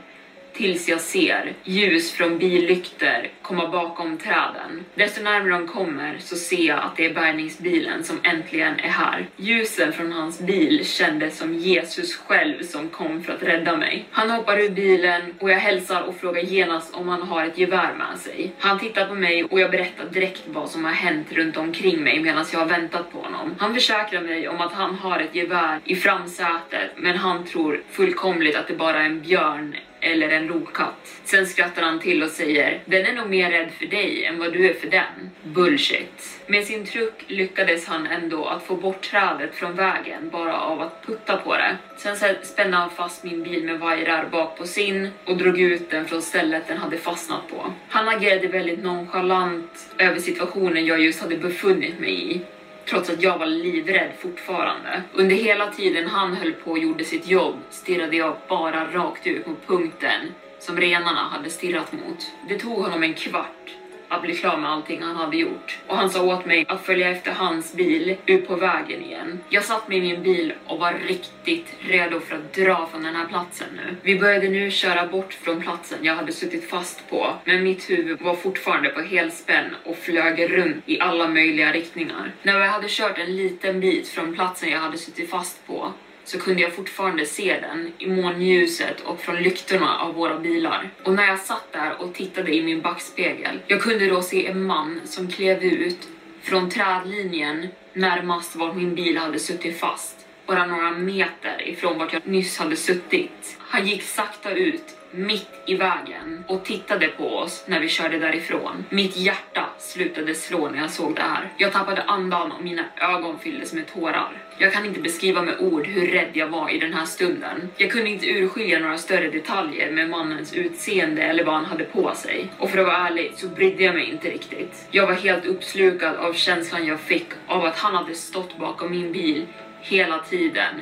tills 0.55 0.89
jag 0.89 1.01
ser 1.01 1.53
ljus 1.65 2.13
från 2.13 2.39
billykter 2.39 3.31
komma 3.43 3.69
bakom 3.69 4.19
träden. 4.19 4.85
Desto 4.95 5.23
närmare 5.23 5.51
de 5.51 5.67
kommer 5.67 6.17
så 6.19 6.37
ser 6.37 6.67
jag 6.67 6.79
att 6.79 6.97
det 6.97 7.07
är 7.07 7.15
bärgningsbilen 7.15 8.05
som 8.05 8.21
äntligen 8.23 8.79
är 8.79 8.89
här. 8.89 9.27
Ljusen 9.37 9.93
från 9.93 10.13
hans 10.13 10.41
bil 10.41 10.87
kändes 10.87 11.39
som 11.39 11.55
Jesus 11.55 12.17
själv 12.17 12.63
som 12.63 12.89
kom 12.89 13.23
för 13.23 13.33
att 13.33 13.43
rädda 13.43 13.77
mig. 13.77 14.05
Han 14.11 14.31
hoppar 14.31 14.59
ur 14.59 14.71
bilen 14.71 15.23
och 15.39 15.51
jag 15.51 15.59
hälsar 15.59 16.03
och 16.03 16.17
frågar 16.17 16.43
genast 16.43 16.95
om 16.95 17.09
han 17.09 17.23
har 17.23 17.45
ett 17.45 17.59
gevär 17.59 17.95
med 17.95 18.19
sig. 18.19 18.53
Han 18.59 18.79
tittar 18.79 19.07
på 19.07 19.15
mig 19.15 19.45
och 19.45 19.61
jag 19.61 19.71
berättar 19.71 20.05
direkt 20.05 20.43
vad 20.47 20.71
som 20.71 20.85
har 20.85 20.93
hänt 20.93 21.33
runt 21.33 21.57
omkring 21.57 22.05
mig 22.05 22.21
medan 22.21 22.45
jag 22.53 22.59
har 22.59 22.67
väntat 22.67 23.13
på 23.13 23.19
honom. 23.19 23.55
Han 23.59 23.75
försäkrar 23.75 24.21
mig 24.21 24.49
om 24.49 24.61
att 24.61 24.73
han 24.73 24.95
har 24.95 25.21
ett 25.21 25.35
gevär 25.35 25.81
i 25.85 25.97
framsätet 25.97 26.91
men 26.97 27.17
han 27.17 27.45
tror 27.45 27.83
fullkomligt 27.91 28.57
att 28.57 28.69
det 28.69 28.75
bara 28.75 29.01
är 29.01 29.05
en 29.05 29.21
björn 29.21 29.77
eller 30.05 30.29
en 30.29 30.47
lokatt. 30.47 31.21
Sen 31.25 31.47
skrattar 31.47 31.83
han 31.83 32.01
till 32.01 32.23
och 32.23 32.31
säger 32.31 32.83
den 32.85 33.07
är 33.07 33.13
nog 33.13 33.31
mer 33.31 33.51
rädd 33.51 33.71
för 33.79 33.87
dig 33.87 34.25
än 34.25 34.39
vad 34.39 34.53
du 34.53 34.71
är 34.71 34.75
för 34.75 34.91
den. 34.91 35.31
Bullshit. 35.43 36.41
Med 36.47 36.65
sin 36.65 36.87
truck 36.87 37.25
lyckades 37.27 37.87
han 37.87 38.07
ändå 38.07 38.45
att 38.45 38.63
få 38.63 38.77
bort 38.77 39.03
trädet 39.03 39.55
från 39.55 39.75
vägen 39.75 40.29
bara 40.33 40.61
av 40.61 40.81
att 40.81 41.07
putta 41.07 41.37
på 41.37 41.57
det. 41.57 41.77
Sen 41.97 42.17
spände 42.43 42.77
han 42.77 42.91
fast 42.91 43.25
min 43.25 43.43
bil 43.43 43.65
med 43.65 43.81
vajrar 43.81 44.29
bak 44.31 44.59
på 44.59 44.67
sin 44.67 45.11
och 45.25 45.37
drog 45.37 45.61
ut 45.61 45.91
den 45.91 46.05
från 46.05 46.23
stället 46.23 46.69
den 46.69 46.79
hade 46.79 46.97
fastnat 46.97 47.49
på. 47.49 47.73
Han 47.89 48.09
agerade 48.09 48.49
väldigt 48.49 48.83
nonchalant 48.83 49.95
över 49.99 50.21
situationen 50.21 50.87
jag 50.87 51.01
just 51.01 51.21
hade 51.23 51.37
befunnit 51.37 52.01
mig 52.01 52.33
i 52.33 52.41
trots 52.87 53.11
att 53.11 53.23
jag 53.23 53.39
var 53.39 53.47
livrädd 53.47 54.13
fortfarande. 54.19 55.03
Under 55.13 55.37
hela 55.37 55.71
tiden 55.71 56.07
han 56.07 56.35
höll 56.35 56.53
på 56.53 56.71
och 56.71 56.79
gjorde 56.79 57.05
sitt 57.05 57.27
jobb 57.27 57.57
stirrade 57.71 58.17
jag 58.17 58.37
bara 58.49 58.93
rakt 58.93 59.27
ut 59.27 59.47
mot 59.47 59.67
punkten 59.67 60.21
som 60.59 60.77
renarna 60.77 61.29
hade 61.29 61.51
stirrat 61.51 61.93
mot. 61.93 62.33
Det 62.49 62.59
tog 62.59 62.79
honom 62.83 63.03
en 63.03 63.15
kvart 63.15 63.71
att 64.15 64.23
bli 64.23 64.37
klar 64.37 64.57
med 64.57 64.71
allting 64.71 65.03
han 65.03 65.17
hade 65.17 65.37
gjort. 65.37 65.79
Och 65.87 65.97
han 65.97 66.11
sa 66.11 66.23
åt 66.23 66.47
mig 66.47 66.65
att 66.69 66.87
följa 66.87 67.11
efter 67.11 67.33
hans 67.33 67.73
bil 67.75 68.17
ut 68.27 68.49
på 68.49 68.57
vägen 68.57 69.05
igen. 69.05 69.41
Jag 69.49 69.65
satt 69.65 69.89
med 69.89 69.99
i 69.99 70.01
min 70.01 70.23
bil 70.23 70.53
och 70.67 70.79
var 70.79 70.93
riktigt 70.93 71.77
redo 71.81 72.21
för 72.21 72.37
att 72.37 72.53
dra 72.53 72.89
från 72.91 73.03
den 73.03 73.17
här 73.17 73.27
platsen 73.27 73.69
nu. 73.77 73.97
Vi 74.03 74.19
började 74.19 74.49
nu 74.49 74.71
köra 74.71 75.07
bort 75.07 75.35
från 75.35 75.61
platsen 75.61 75.99
jag 76.03 76.15
hade 76.15 76.33
suttit 76.33 76.71
fast 76.71 77.11
på, 77.11 77.35
men 77.45 77.63
mitt 77.63 77.91
huvud 77.91 78.21
var 78.23 78.35
fortfarande 78.35 78.89
på 78.89 79.01
helspänn 79.01 79.75
och 79.85 79.97
flög 79.97 80.53
runt 80.59 80.77
i 80.87 81.01
alla 81.01 81.29
möjliga 81.29 81.73
riktningar. 81.73 82.33
När 82.43 82.61
vi 82.61 82.67
hade 82.67 82.87
kört 82.89 83.19
en 83.19 83.37
liten 83.37 83.81
bit 83.81 84.09
från 84.09 84.35
platsen 84.35 84.71
jag 84.71 84.79
hade 84.79 84.99
suttit 84.99 85.31
fast 85.31 85.67
på 85.67 85.93
så 86.25 86.39
kunde 86.39 86.63
jag 86.63 86.75
fortfarande 86.75 87.27
se 87.27 87.61
den 87.61 87.93
i 87.99 88.07
månljuset 88.07 89.01
och 89.01 89.21
från 89.21 89.37
lyktorna 89.37 89.99
av 89.99 90.15
våra 90.15 90.39
bilar. 90.39 90.91
Och 91.03 91.15
när 91.15 91.27
jag 91.27 91.39
satt 91.39 91.73
där 91.73 92.03
och 92.03 92.15
tittade 92.15 92.55
i 92.55 92.63
min 92.63 92.81
backspegel, 92.81 93.61
jag 93.67 93.83
kunde 93.83 94.07
då 94.07 94.23
se 94.23 94.47
en 94.47 94.65
man 94.65 95.01
som 95.05 95.29
klev 95.29 95.63
ut 95.63 96.09
från 96.43 96.71
trädlinjen 96.71 97.69
närmast 97.93 98.57
var 98.57 98.73
min 98.73 98.95
bil 98.95 99.19
hade 99.19 99.39
suttit 99.39 99.81
fast, 99.81 100.27
bara 100.47 100.67
några 100.67 100.91
meter 100.91 101.69
ifrån 101.69 101.99
vart 101.99 102.13
jag 102.13 102.27
nyss 102.27 102.59
hade 102.59 102.77
suttit. 102.77 103.57
Han 103.59 103.87
gick 103.87 104.03
sakta 104.03 104.51
ut 104.51 104.97
mitt 105.11 105.51
i 105.67 105.75
vägen 105.75 106.45
och 106.49 106.65
tittade 106.65 107.09
på 107.09 107.37
oss 107.37 107.65
när 107.67 107.81
vi 107.81 107.89
körde 107.89 108.19
därifrån. 108.19 108.85
Mitt 108.89 109.17
hjärta 109.17 109.69
slutade 109.79 110.35
slå 110.35 110.69
när 110.69 110.81
jag 110.81 110.91
såg 110.91 111.15
det 111.15 111.23
här. 111.23 111.53
Jag 111.57 111.73
tappade 111.73 112.03
andan 112.03 112.53
och 112.53 112.65
mina 112.65 112.85
ögon 112.97 113.39
fylldes 113.39 113.73
med 113.73 113.87
tårar. 113.87 114.44
Jag 114.59 114.73
kan 114.73 114.87
inte 114.87 115.01
beskriva 115.01 115.43
med 115.43 115.59
ord 115.59 115.87
hur 115.87 116.07
rädd 116.07 116.31
jag 116.33 116.49
var 116.49 116.71
i 116.71 116.79
den 116.79 116.95
här 116.95 117.05
stunden. 117.05 117.71
Jag 117.77 117.91
kunde 117.91 118.11
inte 118.11 118.27
urskilja 118.27 118.79
några 118.79 118.99
större 118.99 119.31
detaljer 119.31 119.91
med 119.91 120.11
mannens 120.11 120.55
utseende 120.55 121.23
eller 121.23 121.45
vad 121.45 121.55
han 121.55 121.65
hade 121.65 121.85
på 121.85 122.15
sig. 122.15 122.49
Och 122.59 122.71
för 122.71 122.79
att 122.79 122.87
vara 122.87 123.09
ärlig 123.09 123.33
så 123.37 123.49
brydde 123.49 123.85
jag 123.85 123.95
mig 123.95 124.11
inte 124.11 124.31
riktigt. 124.31 124.87
Jag 124.91 125.07
var 125.07 125.15
helt 125.15 125.47
uppslukad 125.47 126.17
av 126.17 126.33
känslan 126.33 126.87
jag 126.87 127.01
fick 127.01 127.27
av 127.47 127.65
att 127.65 127.79
han 127.79 127.95
hade 127.95 128.15
stått 128.15 128.59
bakom 128.59 128.91
min 128.91 129.13
bil 129.13 129.47
hela 129.81 130.19
tiden. 130.19 130.75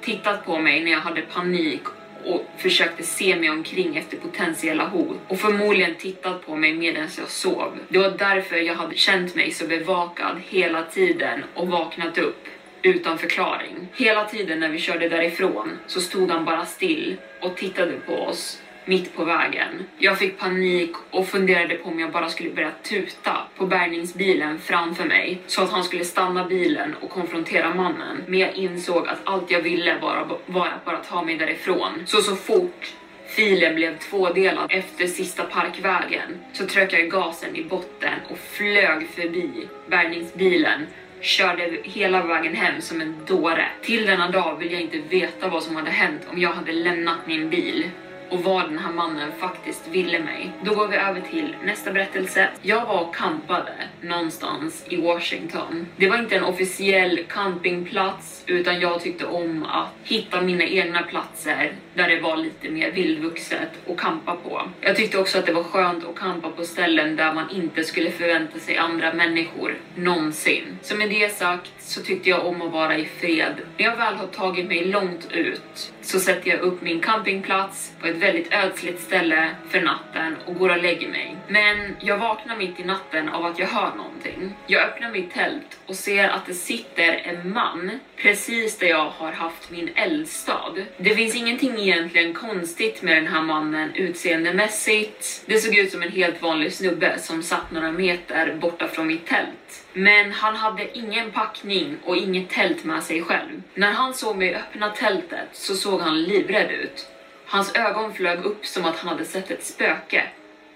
Tittat 0.00 0.46
på 0.46 0.58
mig 0.58 0.84
när 0.84 0.90
jag 0.90 1.00
hade 1.00 1.22
panik 1.22 1.82
och 2.24 2.46
försökte 2.56 3.02
se 3.02 3.36
mig 3.36 3.50
omkring 3.50 3.96
efter 3.96 4.16
potentiella 4.16 4.88
hot 4.88 5.18
och 5.28 5.38
förmodligen 5.38 5.94
tittat 5.94 6.46
på 6.46 6.56
mig 6.56 6.74
medan 6.74 7.08
jag 7.18 7.28
sov. 7.28 7.78
Det 7.88 7.98
var 7.98 8.10
därför 8.10 8.56
jag 8.56 8.74
hade 8.74 8.96
känt 8.96 9.34
mig 9.34 9.50
så 9.50 9.66
bevakad 9.66 10.36
hela 10.48 10.82
tiden 10.82 11.44
och 11.54 11.68
vaknat 11.68 12.18
upp 12.18 12.48
utan 12.86 13.18
förklaring. 13.18 13.88
Hela 13.94 14.24
tiden 14.24 14.60
när 14.60 14.68
vi 14.68 14.78
körde 14.78 15.08
därifrån 15.08 15.78
så 15.86 16.00
stod 16.00 16.30
han 16.30 16.44
bara 16.44 16.64
still 16.66 17.16
och 17.40 17.56
tittade 17.56 17.92
på 17.92 18.12
oss 18.12 18.62
mitt 18.84 19.16
på 19.16 19.24
vägen. 19.24 19.84
Jag 19.98 20.18
fick 20.18 20.38
panik 20.38 20.90
och 21.10 21.28
funderade 21.28 21.74
på 21.74 21.88
om 21.88 22.00
jag 22.00 22.12
bara 22.12 22.28
skulle 22.28 22.50
börja 22.50 22.70
tuta 22.82 23.36
på 23.56 23.66
bärgningsbilen 23.66 24.58
framför 24.58 25.04
mig 25.04 25.38
så 25.46 25.62
att 25.62 25.70
han 25.70 25.84
skulle 25.84 26.04
stanna 26.04 26.44
bilen 26.44 26.94
och 27.00 27.10
konfrontera 27.10 27.74
mannen. 27.74 28.24
Men 28.26 28.38
jag 28.38 28.54
insåg 28.54 29.08
att 29.08 29.18
allt 29.24 29.50
jag 29.50 29.60
ville 29.60 29.98
var, 29.98 30.38
var 30.46 30.66
att 30.66 30.84
bara 30.84 30.96
ta 30.96 31.22
mig 31.22 31.36
därifrån. 31.36 32.02
Så 32.06 32.22
så 32.22 32.36
fort 32.36 32.94
Filen 33.26 33.74
blev 33.74 33.98
tvådelad 33.98 34.66
efter 34.72 35.06
sista 35.06 35.42
parkvägen 35.42 36.38
så 36.52 36.66
tryckte 36.66 36.96
jag 36.96 37.10
gasen 37.10 37.56
i 37.56 37.64
botten 37.64 38.14
och 38.30 38.38
flög 38.38 39.08
förbi 39.08 39.68
bärgningsbilen 39.86 40.86
körde 41.20 41.78
hela 41.82 42.22
vägen 42.22 42.54
hem 42.54 42.80
som 42.80 43.00
en 43.00 43.14
dåre. 43.26 43.66
Till 43.82 44.06
denna 44.06 44.30
dag 44.30 44.56
vill 44.58 44.72
jag 44.72 44.80
inte 44.80 44.98
veta 44.98 45.48
vad 45.48 45.62
som 45.62 45.76
hade 45.76 45.90
hänt 45.90 46.22
om 46.30 46.40
jag 46.40 46.52
hade 46.52 46.72
lämnat 46.72 47.26
min 47.26 47.50
bil 47.50 47.90
och 48.30 48.44
vad 48.44 48.70
den 48.70 48.78
här 48.78 48.92
mannen 48.92 49.32
faktiskt 49.38 49.88
ville 49.88 50.20
mig. 50.20 50.50
Då 50.62 50.74
går 50.74 50.88
vi 50.88 50.96
över 50.96 51.20
till 51.20 51.56
nästa 51.64 51.92
berättelse. 51.92 52.48
Jag 52.62 52.86
var 52.86 53.00
och 53.00 53.14
campade 53.14 53.74
någonstans 54.00 54.84
i 54.88 54.96
Washington. 54.96 55.86
Det 55.96 56.08
var 56.08 56.18
inte 56.18 56.36
en 56.36 56.44
officiell 56.44 57.20
campingplats 57.28 58.44
utan 58.46 58.80
jag 58.80 59.00
tyckte 59.00 59.26
om 59.26 59.62
att 59.62 59.94
hitta 60.04 60.40
mina 60.40 60.64
egna 60.64 61.02
platser 61.02 61.72
där 61.96 62.08
det 62.08 62.20
var 62.20 62.36
lite 62.36 62.68
mer 62.68 62.90
vildvuxet 62.90 63.70
att 63.90 63.96
campa 63.96 64.36
på. 64.36 64.62
Jag 64.80 64.96
tyckte 64.96 65.18
också 65.18 65.38
att 65.38 65.46
det 65.46 65.52
var 65.52 65.62
skönt 65.62 66.04
att 66.04 66.14
campa 66.16 66.50
på 66.50 66.64
ställen 66.64 67.16
där 67.16 67.34
man 67.34 67.50
inte 67.50 67.84
skulle 67.84 68.10
förvänta 68.10 68.58
sig 68.58 68.76
andra 68.76 69.12
människor 69.12 69.74
någonsin. 69.94 70.78
Så 70.82 70.96
med 70.96 71.10
det 71.10 71.36
sagt 71.36 71.72
så 71.78 72.02
tyckte 72.02 72.30
jag 72.30 72.46
om 72.46 72.62
att 72.62 72.72
vara 72.72 72.98
i 72.98 73.04
fred. 73.04 73.54
När 73.76 73.84
jag 73.84 73.96
väl 73.96 74.14
har 74.14 74.26
tagit 74.26 74.66
mig 74.68 74.84
långt 74.84 75.32
ut 75.32 75.92
så 76.00 76.20
sätter 76.20 76.50
jag 76.50 76.60
upp 76.60 76.82
min 76.82 77.00
campingplats 77.00 77.92
på 78.00 78.06
ett 78.06 78.16
väldigt 78.16 78.52
ödsligt 78.52 79.00
ställe 79.00 79.50
för 79.68 79.80
natten 79.80 80.36
och 80.46 80.54
går 80.54 80.70
och 80.70 80.82
lägger 80.82 81.08
mig. 81.08 81.36
Men 81.48 81.96
jag 82.00 82.18
vaknar 82.18 82.56
mitt 82.56 82.80
i 82.80 82.84
natten 82.84 83.28
av 83.28 83.44
att 83.44 83.58
jag 83.58 83.66
hör 83.66 83.96
någonting. 83.96 84.54
Jag 84.66 84.82
öppnar 84.82 85.10
mitt 85.10 85.34
tält 85.34 85.78
och 85.86 85.96
ser 85.96 86.28
att 86.28 86.46
det 86.46 86.54
sitter 86.54 87.12
en 87.24 87.52
man 87.52 87.90
precis 88.16 88.78
där 88.78 88.86
jag 88.86 89.10
har 89.10 89.32
haft 89.32 89.70
min 89.70 89.90
eldstad. 89.94 90.74
Det 90.96 91.14
finns 91.14 91.34
ingenting 91.34 91.78
egentligen 91.78 92.34
konstigt 92.34 93.02
med 93.02 93.16
den 93.16 93.26
här 93.26 93.42
mannen 93.42 93.94
utseendemässigt. 93.94 95.42
Det 95.46 95.58
såg 95.58 95.76
ut 95.76 95.92
som 95.92 96.02
en 96.02 96.12
helt 96.12 96.42
vanlig 96.42 96.72
snubbe 96.72 97.18
som 97.18 97.42
satt 97.42 97.70
några 97.70 97.92
meter 97.92 98.54
borta 98.60 98.88
från 98.88 99.06
mitt 99.06 99.26
tält. 99.26 99.84
Men 99.92 100.32
han 100.32 100.56
hade 100.56 100.98
ingen 100.98 101.30
packning 101.30 101.96
och 102.04 102.16
inget 102.16 102.50
tält 102.50 102.84
med 102.84 103.02
sig 103.02 103.22
själv. 103.22 103.62
När 103.74 103.92
han 103.92 104.14
såg 104.14 104.36
mig 104.36 104.54
öppna 104.54 104.90
tältet 104.90 105.48
så 105.52 105.74
såg 105.74 106.00
han 106.00 106.22
livrädd 106.22 106.70
ut. 106.70 107.06
Hans 107.46 107.74
ögon 107.74 108.14
flög 108.14 108.44
upp 108.44 108.66
som 108.66 108.84
att 108.84 108.96
han 108.96 109.08
hade 109.08 109.24
sett 109.24 109.50
ett 109.50 109.64
spöke 109.64 110.22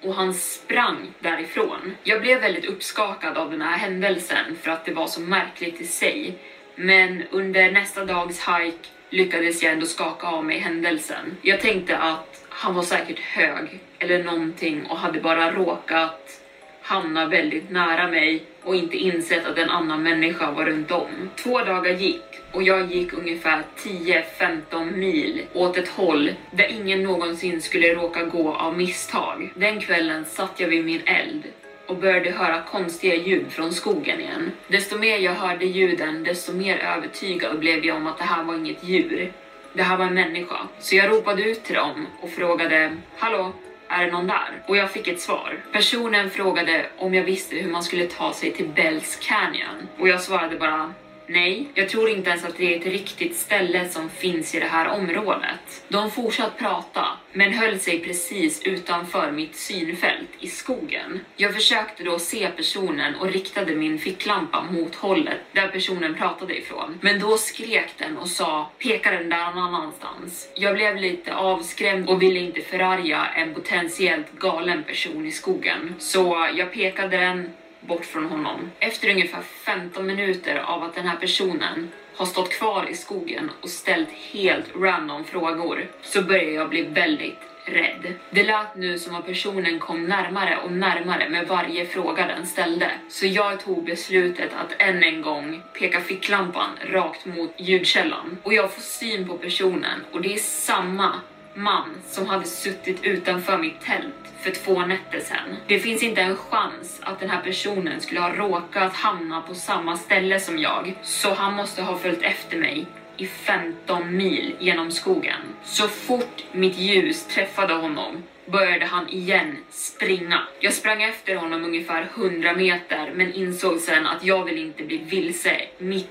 och 0.02 0.14
han 0.14 0.34
sprang 0.34 1.14
därifrån. 1.20 1.96
Jag 2.02 2.20
blev 2.20 2.40
väldigt 2.40 2.64
uppskakad 2.64 3.36
av 3.36 3.50
den 3.50 3.62
här 3.62 3.78
händelsen 3.78 4.56
för 4.62 4.70
att 4.70 4.84
det 4.84 4.92
var 4.92 5.06
så 5.06 5.20
märkligt 5.20 5.80
i 5.80 5.86
sig. 5.86 6.34
Men 6.76 7.22
under 7.30 7.72
nästa 7.72 8.04
dags 8.04 8.48
hike 8.48 8.88
lyckades 9.10 9.62
jag 9.62 9.72
ändå 9.72 9.86
skaka 9.86 10.26
av 10.26 10.44
mig 10.44 10.58
händelsen. 10.58 11.36
Jag 11.42 11.60
tänkte 11.60 11.98
att 11.98 12.46
han 12.48 12.74
var 12.74 12.82
säkert 12.82 13.18
hög 13.18 13.80
eller 13.98 14.24
någonting 14.24 14.86
och 14.86 14.98
hade 14.98 15.20
bara 15.20 15.52
råkat 15.52 16.40
hamna 16.82 17.26
väldigt 17.26 17.70
nära 17.70 18.08
mig 18.08 18.42
och 18.62 18.74
inte 18.76 18.96
insett 18.96 19.46
att 19.46 19.58
en 19.58 19.70
annan 19.70 20.02
människa 20.02 20.50
var 20.50 20.64
runt 20.64 20.90
om. 20.90 21.30
Två 21.36 21.58
dagar 21.58 21.92
gick 21.92 22.29
och 22.52 22.62
jag 22.62 22.92
gick 22.92 23.12
ungefär 23.12 23.62
10-15 23.78 24.96
mil 24.96 25.46
åt 25.52 25.76
ett 25.76 25.88
håll 25.88 26.34
där 26.50 26.66
ingen 26.70 27.02
någonsin 27.02 27.62
skulle 27.62 27.94
råka 27.94 28.24
gå 28.24 28.54
av 28.54 28.76
misstag. 28.76 29.52
Den 29.54 29.80
kvällen 29.80 30.24
satt 30.24 30.60
jag 30.60 30.68
vid 30.68 30.84
min 30.84 31.02
eld 31.06 31.42
och 31.86 31.96
började 31.96 32.30
höra 32.30 32.62
konstiga 32.62 33.14
ljud 33.14 33.46
från 33.50 33.72
skogen 33.72 34.20
igen. 34.20 34.52
Desto 34.68 34.98
mer 34.98 35.18
jag 35.18 35.32
hörde 35.32 35.64
ljuden, 35.64 36.24
desto 36.24 36.52
mer 36.52 36.78
övertygad 36.78 37.58
blev 37.58 37.84
jag 37.84 37.96
om 37.96 38.06
att 38.06 38.18
det 38.18 38.24
här 38.24 38.44
var 38.44 38.54
inget 38.54 38.84
djur. 38.84 39.32
Det 39.72 39.82
här 39.82 39.96
var 39.96 40.04
en 40.04 40.14
människa. 40.14 40.58
Så 40.78 40.96
jag 40.96 41.10
ropade 41.10 41.42
ut 41.42 41.64
till 41.64 41.74
dem 41.74 42.06
och 42.20 42.30
frågade 42.30 42.96
Hallå, 43.18 43.52
är 43.88 44.06
det 44.06 44.12
någon 44.12 44.26
där? 44.26 44.62
Och 44.66 44.76
jag 44.76 44.90
fick 44.90 45.08
ett 45.08 45.20
svar. 45.20 45.60
Personen 45.72 46.30
frågade 46.30 46.86
om 46.96 47.14
jag 47.14 47.24
visste 47.24 47.56
hur 47.56 47.70
man 47.70 47.82
skulle 47.82 48.06
ta 48.06 48.32
sig 48.32 48.52
till 48.52 48.68
Bells 48.68 49.16
Canyon 49.16 49.88
och 49.98 50.08
jag 50.08 50.20
svarade 50.20 50.56
bara 50.56 50.94
Nej, 51.30 51.68
jag 51.74 51.88
tror 51.88 52.08
inte 52.08 52.30
ens 52.30 52.44
att 52.44 52.56
det 52.56 52.74
är 52.74 52.80
ett 52.80 52.86
riktigt 52.86 53.36
ställe 53.36 53.88
som 53.88 54.10
finns 54.10 54.54
i 54.54 54.60
det 54.60 54.66
här 54.66 54.88
området. 54.88 55.84
De 55.88 56.10
fortsatte 56.10 56.58
prata, 56.58 57.06
men 57.32 57.52
höll 57.52 57.78
sig 57.78 58.00
precis 58.00 58.62
utanför 58.62 59.32
mitt 59.32 59.56
synfält 59.56 60.28
i 60.40 60.46
skogen. 60.46 61.20
Jag 61.36 61.54
försökte 61.54 62.04
då 62.04 62.18
se 62.18 62.48
personen 62.56 63.14
och 63.14 63.32
riktade 63.32 63.74
min 63.74 63.98
ficklampa 63.98 64.62
mot 64.62 64.94
hållet 64.94 65.38
där 65.52 65.68
personen 65.68 66.14
pratade 66.14 66.58
ifrån. 66.58 66.98
Men 67.00 67.20
då 67.20 67.36
skrek 67.36 67.88
den 67.98 68.16
och 68.18 68.28
sa 68.28 68.70
peka 68.78 69.10
den 69.10 69.28
där 69.28 69.54
någon 69.54 69.74
annanstans. 69.74 70.48
Jag 70.54 70.74
blev 70.74 70.96
lite 70.96 71.34
avskrämd 71.34 72.08
och 72.08 72.22
ville 72.22 72.40
inte 72.40 72.60
förarga 72.60 73.26
en 73.36 73.54
potentiellt 73.54 74.32
galen 74.38 74.84
person 74.84 75.26
i 75.26 75.30
skogen. 75.30 75.94
Så 75.98 76.48
jag 76.54 76.72
pekade 76.72 77.16
den 77.16 77.50
bort 77.80 78.04
från 78.04 78.26
honom. 78.26 78.70
Efter 78.78 79.10
ungefär 79.10 79.42
15 79.42 80.06
minuter 80.06 80.56
av 80.56 80.82
att 80.82 80.94
den 80.94 81.06
här 81.06 81.16
personen 81.16 81.90
har 82.16 82.26
stått 82.26 82.52
kvar 82.52 82.86
i 82.90 82.94
skogen 82.94 83.50
och 83.60 83.68
ställt 83.68 84.08
helt 84.32 84.76
random 84.76 85.24
frågor 85.24 85.90
så 86.02 86.22
börjar 86.22 86.50
jag 86.50 86.68
bli 86.68 86.82
väldigt 86.82 87.38
rädd. 87.64 88.14
Det 88.30 88.42
lät 88.42 88.76
nu 88.76 88.98
som 88.98 89.14
att 89.14 89.26
personen 89.26 89.78
kom 89.78 90.04
närmare 90.04 90.58
och 90.64 90.72
närmare 90.72 91.28
med 91.28 91.48
varje 91.48 91.86
fråga 91.86 92.26
den 92.26 92.46
ställde. 92.46 92.90
Så 93.08 93.26
jag 93.26 93.60
tog 93.60 93.84
beslutet 93.84 94.50
att 94.54 94.82
än 94.82 95.02
en 95.02 95.22
gång 95.22 95.62
peka 95.78 96.00
ficklampan 96.00 96.70
rakt 96.84 97.26
mot 97.26 97.54
ljudkällan. 97.56 98.38
Och 98.42 98.54
jag 98.54 98.74
får 98.74 98.82
syn 98.82 99.28
på 99.28 99.38
personen 99.38 100.04
och 100.12 100.22
det 100.22 100.34
är 100.34 100.38
samma 100.38 101.20
man 101.62 101.88
som 102.06 102.26
hade 102.26 102.44
suttit 102.44 103.04
utanför 103.04 103.58
mitt 103.58 103.80
tält 103.80 104.14
för 104.40 104.50
två 104.50 104.86
nätter 104.86 105.20
sedan. 105.20 105.56
Det 105.66 105.78
finns 105.78 106.02
inte 106.02 106.20
en 106.20 106.36
chans 106.36 107.00
att 107.02 107.20
den 107.20 107.30
här 107.30 107.42
personen 107.42 108.00
skulle 108.00 108.20
ha 108.20 108.34
råkat 108.34 108.94
hamna 108.94 109.40
på 109.40 109.54
samma 109.54 109.96
ställe 109.96 110.40
som 110.40 110.58
jag, 110.58 110.94
så 111.02 111.34
han 111.34 111.54
måste 111.54 111.82
ha 111.82 111.98
följt 111.98 112.22
efter 112.22 112.58
mig 112.58 112.86
i 113.16 113.26
15 113.26 114.16
mil 114.16 114.56
genom 114.58 114.90
skogen. 114.90 115.40
Så 115.64 115.88
fort 115.88 116.44
mitt 116.52 116.78
ljus 116.78 117.26
träffade 117.26 117.74
honom 117.74 118.22
började 118.46 118.86
han 118.86 119.08
igen 119.08 119.56
springa. 119.70 120.42
Jag 120.60 120.72
sprang 120.72 121.02
efter 121.02 121.36
honom 121.36 121.64
ungefär 121.64 122.08
100 122.14 122.52
meter 122.54 123.12
men 123.14 123.32
insåg 123.32 123.78
sen 123.78 124.06
att 124.06 124.24
jag 124.24 124.44
vill 124.44 124.58
inte 124.58 124.84
bli 124.84 124.98
vilse 124.98 125.60
mitt 125.78 126.10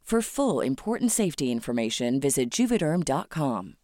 For 0.11 0.21
full 0.21 0.59
important 0.59 1.13
safety 1.13 1.53
information, 1.53 2.19
visit 2.19 2.49
juvederm.com. 2.49 3.75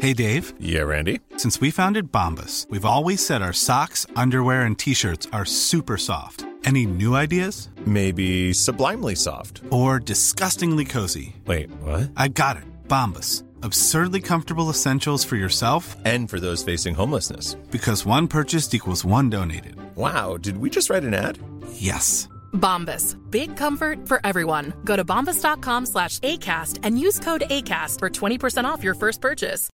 Hey 0.00 0.12
Dave. 0.12 0.52
Yeah, 0.58 0.80
Randy. 0.80 1.20
Since 1.36 1.60
we 1.60 1.70
founded 1.70 2.10
Bombus, 2.10 2.66
we've 2.68 2.84
always 2.84 3.24
said 3.24 3.42
our 3.42 3.52
socks, 3.52 4.04
underwear, 4.16 4.62
and 4.62 4.76
t-shirts 4.76 5.28
are 5.32 5.44
super 5.44 5.96
soft. 5.96 6.44
Any 6.64 6.84
new 6.84 7.14
ideas? 7.14 7.68
Maybe 7.86 8.52
sublimely 8.52 9.14
soft. 9.14 9.62
Or 9.70 10.00
disgustingly 10.00 10.84
cozy. 10.84 11.36
Wait, 11.46 11.70
what? 11.82 12.10
I 12.16 12.26
got 12.26 12.56
it. 12.56 12.64
Bombus. 12.88 13.44
Absurdly 13.62 14.20
comfortable 14.20 14.70
essentials 14.70 15.22
for 15.22 15.36
yourself 15.36 15.94
and 16.04 16.28
for 16.28 16.40
those 16.40 16.64
facing 16.64 16.96
homelessness. 16.96 17.54
Because 17.70 18.04
one 18.04 18.26
purchased 18.26 18.74
equals 18.74 19.04
one 19.04 19.30
donated. 19.30 19.76
Wow, 19.94 20.38
did 20.38 20.58
we 20.58 20.70
just 20.70 20.90
write 20.90 21.04
an 21.04 21.14
ad? 21.14 21.38
Yes. 21.74 22.26
Bombas. 22.52 23.16
Big 23.30 23.56
comfort 23.56 24.06
for 24.06 24.20
everyone. 24.24 24.72
Go 24.84 24.96
to 24.96 25.04
bombas.com 25.04 25.86
slash 25.86 26.18
ACAST 26.20 26.80
and 26.82 26.98
use 26.98 27.18
code 27.18 27.44
ACAST 27.48 27.98
for 27.98 28.10
20% 28.10 28.64
off 28.64 28.84
your 28.84 28.94
first 28.94 29.20
purchase. 29.20 29.70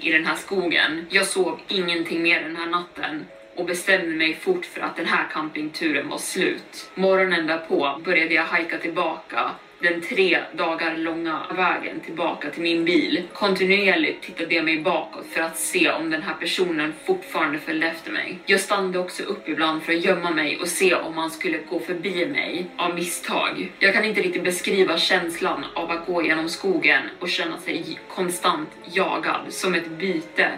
I 0.00 0.12
den 0.12 0.26
här 0.26 0.36
skogen. 0.36 1.06
Jag 1.10 1.26
sov 1.26 1.60
ingenting 1.68 2.22
mer 2.22 2.40
den 2.40 2.56
här 2.56 2.70
natten 2.70 3.26
och 3.56 3.66
bestämde 3.66 4.16
mig 4.16 4.34
fort 4.34 4.64
för 4.64 4.80
att 4.80 4.96
den 4.96 5.06
här 5.06 5.28
campingturen 5.28 6.08
var 6.08 6.18
slut. 6.18 6.90
Morgonen 6.94 7.46
därpå 7.46 8.00
började 8.04 8.34
jag 8.34 8.44
hajka 8.44 8.78
tillbaka 8.78 9.50
den 9.80 10.00
tre 10.00 10.38
dagar 10.52 10.96
långa 10.96 11.46
vägen 11.56 12.00
tillbaka 12.00 12.50
till 12.50 12.62
min 12.62 12.84
bil. 12.84 13.22
Kontinuerligt 13.32 14.22
tittade 14.22 14.54
jag 14.54 14.64
mig 14.64 14.80
bakåt 14.80 15.26
för 15.26 15.40
att 15.40 15.58
se 15.58 15.90
om 15.90 16.10
den 16.10 16.22
här 16.22 16.34
personen 16.34 16.92
fortfarande 17.06 17.58
följde 17.58 17.86
efter 17.86 18.12
mig. 18.12 18.38
Jag 18.46 18.60
stannade 18.60 18.98
också 18.98 19.22
upp 19.22 19.48
ibland 19.48 19.82
för 19.82 19.92
att 19.92 20.04
gömma 20.04 20.30
mig 20.30 20.58
och 20.60 20.68
se 20.68 20.94
om 20.94 21.18
han 21.18 21.30
skulle 21.30 21.58
gå 21.58 21.80
förbi 21.80 22.26
mig 22.26 22.66
av 22.76 22.94
misstag. 22.94 23.72
Jag 23.78 23.94
kan 23.94 24.04
inte 24.04 24.22
riktigt 24.22 24.44
beskriva 24.44 24.98
känslan 24.98 25.64
av 25.74 25.90
att 25.90 26.06
gå 26.06 26.22
genom 26.24 26.48
skogen 26.48 27.02
och 27.18 27.28
känna 27.28 27.58
sig 27.58 27.98
konstant 28.08 28.68
jagad 28.92 29.40
som 29.48 29.74
ett 29.74 29.88
byte 29.90 30.50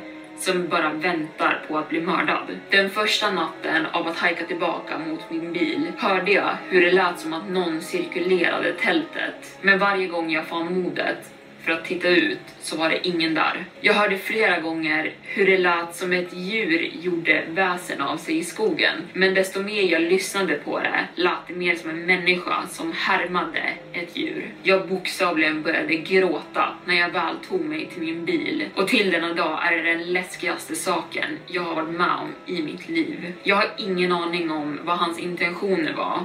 som 0.43 0.69
bara 0.69 0.93
väntar 0.93 1.65
på 1.69 1.79
att 1.79 1.89
bli 1.89 2.01
mördad. 2.01 2.59
Den 2.71 2.91
första 2.91 3.31
natten 3.31 3.87
av 3.87 4.07
att 4.07 4.17
hajka 4.17 4.45
tillbaka 4.45 4.99
mot 4.99 5.31
min 5.31 5.53
bil 5.53 5.93
hörde 5.99 6.33
jag 6.33 6.57
hur 6.69 6.81
det 6.81 6.93
lät 6.93 7.21
som 7.21 7.33
att 7.33 7.49
någon 7.49 7.81
cirkulerade 7.81 8.73
tältet. 8.73 9.59
Men 9.63 9.79
varje 9.79 10.07
gång 10.07 10.31
jag 10.31 10.47
fann 10.47 10.83
modet 10.83 11.33
för 11.65 11.73
att 11.73 11.85
titta 11.85 12.09
ut 12.09 12.39
så 12.61 12.77
var 12.77 12.89
det 12.91 13.09
ingen 13.09 13.35
där. 13.35 13.65
Jag 13.81 13.95
hörde 13.95 14.19
flera 14.19 14.61
gånger 14.61 15.13
hur 15.23 15.47
det 15.47 15.59
lät 15.59 15.97
som 15.97 16.13
ett 16.13 16.33
djur 16.33 16.91
gjorde 17.03 17.45
väsen 17.49 18.01
av 18.01 18.17
sig 18.17 18.39
i 18.39 18.45
skogen. 18.45 18.95
Men 19.13 19.35
desto 19.35 19.63
mer 19.63 19.83
jag 19.83 20.03
lyssnade 20.03 20.55
på 20.55 20.81
det 20.81 21.09
lät 21.15 21.49
det 21.49 21.55
mer 21.55 21.75
som 21.75 21.91
en 21.91 22.07
människa 22.07 22.67
som 22.69 22.93
härmade 22.93 23.63
ett 23.93 24.17
djur. 24.17 24.55
Jag 24.63 24.89
bokstavligen 24.89 25.63
började 25.63 25.95
gråta 25.95 26.75
när 26.85 26.95
jag 26.95 27.11
väl 27.11 27.37
tog 27.49 27.61
mig 27.61 27.87
till 27.87 28.03
min 28.03 28.25
bil. 28.25 28.65
Och 28.75 28.89
till 28.89 29.11
denna 29.11 29.35
dag 29.35 29.67
är 29.67 29.77
det 29.77 29.83
den 29.83 30.13
läskigaste 30.13 30.75
saken 30.75 31.39
jag 31.47 31.63
har 31.63 31.75
varit 31.75 31.95
med 31.95 32.11
om 32.11 32.55
i 32.55 32.63
mitt 32.63 32.89
liv. 32.89 33.33
Jag 33.43 33.57
har 33.57 33.71
ingen 33.79 34.13
aning 34.13 34.51
om 34.51 34.81
vad 34.85 34.99
hans 34.99 35.19
intentioner 35.19 35.93
var 35.93 36.25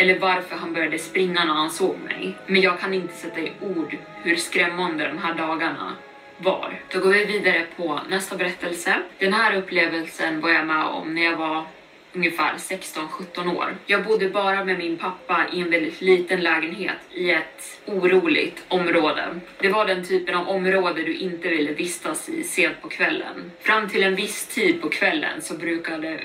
eller 0.00 0.18
varför 0.18 0.56
han 0.56 0.72
började 0.72 0.98
springa 0.98 1.44
när 1.44 1.54
han 1.54 1.70
såg 1.70 1.96
mig. 1.98 2.34
Men 2.46 2.60
jag 2.60 2.80
kan 2.80 2.94
inte 2.94 3.14
sätta 3.14 3.40
i 3.40 3.52
ord 3.60 3.96
hur 4.22 4.36
skrämmande 4.36 5.08
de 5.08 5.18
här 5.18 5.34
dagarna 5.34 5.96
var. 6.38 6.80
Då 6.92 7.00
går 7.00 7.10
vi 7.10 7.24
vidare 7.24 7.66
på 7.76 8.00
nästa 8.08 8.36
berättelse. 8.36 8.94
Den 9.18 9.32
här 9.32 9.56
upplevelsen 9.56 10.40
var 10.40 10.50
jag 10.50 10.66
med 10.66 10.84
om 10.84 11.14
när 11.14 11.22
jag 11.22 11.36
var 11.36 11.64
ungefär 12.12 12.54
16-17 12.54 13.56
år. 13.56 13.76
Jag 13.86 14.04
bodde 14.04 14.28
bara 14.28 14.64
med 14.64 14.78
min 14.78 14.96
pappa 14.96 15.46
i 15.52 15.60
en 15.60 15.70
väldigt 15.70 16.00
liten 16.00 16.40
lägenhet 16.40 16.98
i 17.12 17.30
ett 17.30 17.80
oroligt 17.86 18.64
område. 18.68 19.40
Det 19.58 19.68
var 19.68 19.86
den 19.86 20.04
typen 20.04 20.34
av 20.34 20.48
område 20.48 21.02
du 21.02 21.14
inte 21.14 21.48
ville 21.48 21.72
vistas 21.72 22.28
i 22.28 22.42
sent 22.42 22.82
på 22.82 22.88
kvällen. 22.88 23.52
Fram 23.60 23.88
till 23.88 24.02
en 24.02 24.14
viss 24.14 24.46
tid 24.46 24.82
på 24.82 24.88
kvällen 24.88 25.42
så 25.42 25.54
brukade 25.54 26.20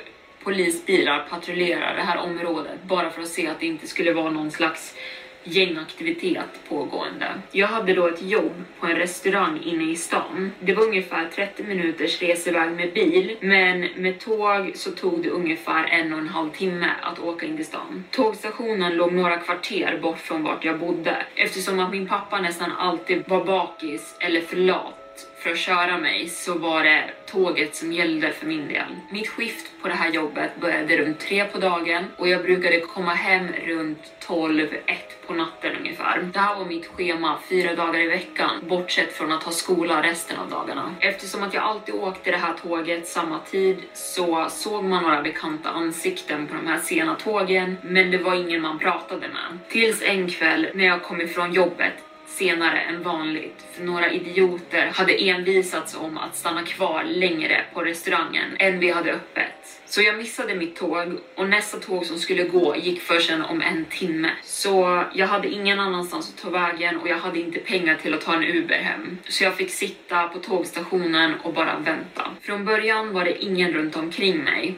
polisbilar 0.46 1.28
patrullerar 1.30 1.96
det 1.96 2.02
här 2.02 2.18
området 2.18 2.84
bara 2.84 3.10
för 3.10 3.22
att 3.22 3.28
se 3.28 3.48
att 3.48 3.60
det 3.60 3.66
inte 3.66 3.88
skulle 3.88 4.14
vara 4.14 4.32
någon 4.32 4.52
slags 4.52 4.96
gängaktivitet 5.44 6.70
pågående. 6.70 7.28
Jag 7.52 7.68
hade 7.68 7.94
då 7.94 8.08
ett 8.08 8.22
jobb 8.22 8.64
på 8.80 8.88
en 8.88 8.96
restaurang 8.96 9.60
inne 9.64 9.92
i 9.92 9.96
stan. 9.96 10.52
Det 10.60 10.74
var 10.74 10.84
ungefär 10.84 11.30
30 11.36 11.64
minuters 11.64 12.22
reseväg 12.22 12.72
med 12.72 12.94
bil, 12.94 13.38
men 13.42 13.80
med 13.96 14.20
tåg 14.20 14.72
så 14.76 14.92
tog 14.92 15.24
det 15.24 15.30
ungefär 15.30 15.84
en 15.84 16.14
och 16.14 16.20
en 16.20 16.28
halv 16.28 16.50
timme 16.50 16.90
att 17.02 17.20
åka 17.20 17.46
in 17.46 17.56
till 17.56 17.66
stan. 17.66 18.04
Tågstationen 18.12 18.96
låg 18.96 19.14
några 19.14 19.38
kvarter 19.38 20.00
bort 20.02 20.20
från 20.20 20.44
vart 20.44 20.66
jag 20.66 20.80
bodde 20.80 21.26
eftersom 21.36 21.80
att 21.80 21.92
min 21.92 22.08
pappa 22.08 22.42
nästan 22.42 22.72
alltid 22.72 23.24
var 23.28 23.46
bakis 23.46 24.16
eller 24.20 24.42
för 24.42 24.58
lat 24.58 25.05
för 25.46 25.52
att 25.52 25.58
köra 25.58 25.98
mig 25.98 26.30
så 26.30 26.58
var 26.58 26.84
det 26.84 27.10
tåget 27.26 27.76
som 27.76 27.94
gällde 27.94 28.32
för 28.32 28.46
min 28.46 28.68
del. 28.68 28.96
Mitt 29.10 29.28
skift 29.28 29.72
på 29.82 29.88
det 29.88 29.94
här 29.94 30.12
jobbet 30.12 30.52
började 30.62 30.98
runt 30.98 31.20
tre 31.20 31.46
på 31.46 31.58
dagen 31.60 32.06
och 32.18 32.28
jag 32.28 32.42
brukade 32.44 32.80
komma 32.80 33.14
hem 33.14 33.48
runt 33.66 34.14
12, 34.20 34.74
1 34.86 35.28
på 35.28 35.34
natten 35.34 35.76
ungefär. 35.80 36.30
Det 36.34 36.40
här 36.40 36.56
var 36.56 36.66
mitt 36.66 36.88
schema 36.88 37.40
fyra 37.50 37.76
dagar 37.76 38.00
i 38.00 38.08
veckan, 38.08 38.50
bortsett 38.70 39.14
från 39.14 39.32
att 39.32 39.44
ha 39.44 39.52
skola 39.52 40.04
resten 40.04 40.40
av 40.40 40.50
dagarna. 40.50 40.96
Eftersom 41.00 41.44
att 41.44 41.54
jag 41.54 41.64
alltid 41.64 41.96
åkte 41.96 42.32
det 42.32 42.38
här 42.38 42.54
tåget 42.54 43.08
samma 43.08 43.40
tid 43.40 43.78
så 43.94 44.48
såg 44.50 44.84
man 44.84 45.04
några 45.04 45.22
bekanta 45.22 45.70
ansikten 45.70 46.48
på 46.48 46.54
de 46.54 46.68
här 46.68 46.80
sena 46.80 47.16
tågen, 47.16 47.78
men 47.82 48.12
det 48.12 48.18
var 48.18 48.36
ingen 48.36 48.62
man 48.62 48.80
pratade 48.80 49.28
med. 49.28 49.60
Tills 49.70 50.02
en 50.02 50.30
kväll 50.30 50.68
när 50.74 50.86
jag 50.86 51.04
kom 51.04 51.22
ifrån 51.22 51.54
jobbet 51.54 51.94
senare 52.36 52.80
än 52.80 53.04
vanligt 53.04 53.66
för 53.74 53.84
några 53.84 54.12
idioter 54.12 54.92
hade 54.94 55.14
envisats 55.14 55.96
om 55.96 56.18
att 56.18 56.36
stanna 56.36 56.64
kvar 56.64 57.04
längre 57.04 57.62
på 57.74 57.82
restaurangen 57.82 58.56
än 58.60 58.80
vi 58.80 58.92
hade 58.92 59.12
öppet. 59.12 59.82
Så 59.86 60.02
jag 60.02 60.18
missade 60.18 60.56
mitt 60.56 60.76
tåg 60.76 61.20
och 61.36 61.50
nästa 61.50 61.78
tåg 61.78 62.06
som 62.06 62.18
skulle 62.18 62.44
gå 62.44 62.76
gick 62.76 63.02
först 63.02 63.32
om 63.50 63.62
en 63.62 63.86
timme. 63.86 64.30
Så 64.44 65.04
jag 65.14 65.28
hade 65.28 65.48
ingen 65.48 65.80
annanstans 65.80 66.34
att 66.34 66.42
ta 66.42 66.50
vägen 66.50 66.98
och 66.98 67.08
jag 67.08 67.18
hade 67.18 67.40
inte 67.40 67.60
pengar 67.60 67.96
till 67.96 68.14
att 68.14 68.22
ta 68.22 68.34
en 68.34 68.44
Uber 68.44 68.78
hem. 68.78 69.18
Så 69.28 69.44
jag 69.44 69.56
fick 69.56 69.72
sitta 69.72 70.28
på 70.28 70.40
tågstationen 70.40 71.34
och 71.44 71.54
bara 71.54 71.80
vänta. 71.80 72.28
Från 72.42 72.66
början 72.66 73.14
var 73.14 73.26
det 73.26 73.44
ingen 73.44 73.74
runt 73.74 73.96
omkring 73.96 74.44
mig 74.44 74.76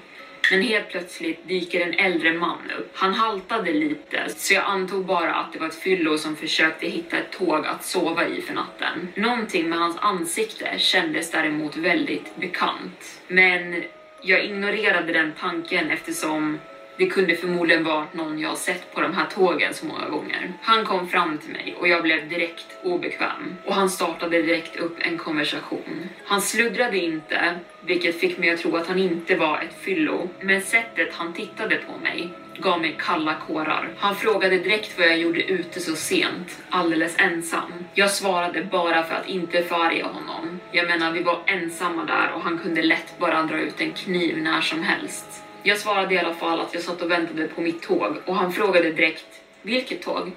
men 0.51 0.62
helt 0.62 0.89
plötsligt 0.89 1.47
dyker 1.47 1.81
en 1.81 1.93
äldre 1.93 2.33
man 2.33 2.71
upp. 2.79 2.91
Han 2.93 3.13
haltade 3.13 3.73
lite, 3.73 4.29
så 4.29 4.53
jag 4.53 4.63
antog 4.63 5.05
bara 5.05 5.33
att 5.36 5.53
det 5.53 5.60
var 5.60 5.67
ett 5.67 5.75
fyllo 5.75 6.17
som 6.17 6.36
försökte 6.36 6.88
hitta 6.88 7.17
ett 7.17 7.31
tåg 7.31 7.65
att 7.65 7.86
sova 7.86 8.27
i 8.27 8.41
för 8.41 8.53
natten. 8.53 9.07
Någonting 9.15 9.69
med 9.69 9.79
hans 9.79 9.97
ansikte 9.97 10.73
kändes 10.77 11.31
däremot 11.31 11.77
väldigt 11.77 12.36
bekant. 12.36 13.21
Men 13.27 13.83
jag 14.21 14.45
ignorerade 14.45 15.13
den 15.13 15.33
tanken 15.39 15.91
eftersom 15.91 16.60
det 16.97 17.07
kunde 17.07 17.36
förmodligen 17.36 17.83
varit 17.83 18.13
någon 18.13 18.39
jag 18.39 18.57
sett 18.57 18.93
på 18.93 19.01
de 19.01 19.13
här 19.13 19.25
tågen 19.25 19.73
så 19.73 19.86
många 19.86 20.10
gånger. 20.10 20.53
Han 20.62 20.86
kom 20.86 21.07
fram 21.07 21.38
till 21.38 21.51
mig 21.51 21.75
och 21.79 21.88
jag 21.88 22.03
blev 22.03 22.29
direkt 22.29 22.77
obekväm 22.83 23.55
och 23.65 23.73
han 23.73 23.89
startade 23.89 24.41
direkt 24.41 24.77
upp 24.77 24.95
en 24.99 25.17
konversation. 25.17 26.10
Han 26.25 26.41
sluddrade 26.41 26.97
inte, 26.97 27.60
vilket 27.81 28.19
fick 28.19 28.38
mig 28.38 28.49
att 28.49 28.60
tro 28.60 28.75
att 28.75 28.88
han 28.88 28.99
inte 28.99 29.36
var 29.36 29.60
ett 29.60 29.81
fyllo, 29.81 30.29
men 30.41 30.62
sättet 30.62 31.13
han 31.13 31.33
tittade 31.33 31.75
på 31.75 31.97
mig 31.97 32.29
gav 32.60 32.81
mig 32.81 32.95
kalla 32.99 33.36
kårar. 33.47 33.89
Han 33.97 34.15
frågade 34.15 34.57
direkt 34.57 34.97
vad 34.97 35.07
jag 35.07 35.17
gjorde 35.17 35.43
ute 35.43 35.79
så 35.79 35.95
sent, 35.95 36.62
alldeles 36.69 37.15
ensam. 37.19 37.71
Jag 37.93 38.12
svarade 38.12 38.63
bara 38.63 39.03
för 39.03 39.15
att 39.15 39.29
inte 39.29 39.63
förarga 39.63 40.05
honom. 40.05 40.60
Jag 40.71 40.88
menar, 40.88 41.12
vi 41.12 41.23
var 41.23 41.39
ensamma 41.45 42.05
där 42.05 42.31
och 42.36 42.41
han 42.41 42.57
kunde 42.60 42.81
lätt 42.81 43.19
bara 43.19 43.43
dra 43.43 43.60
ut 43.60 43.81
en 43.81 43.91
kniv 43.91 44.38
när 44.38 44.62
som 44.62 44.83
helst. 44.83 45.43
Jag 45.67 45.77
svarade 45.77 46.15
i 46.15 46.17
alla 46.17 46.34
fall 46.34 46.60
att 46.60 46.73
jag 46.73 46.84
satt 46.84 47.01
och 47.01 47.12
väntade 47.12 47.47
på 47.47 47.62
mitt 47.62 47.82
tåg 47.82 48.17
och 48.25 48.36
han 48.36 48.51
frågade 48.51 48.91
direkt 48.91 49.41
vilket 49.62 50.01
tåg? 50.01 50.32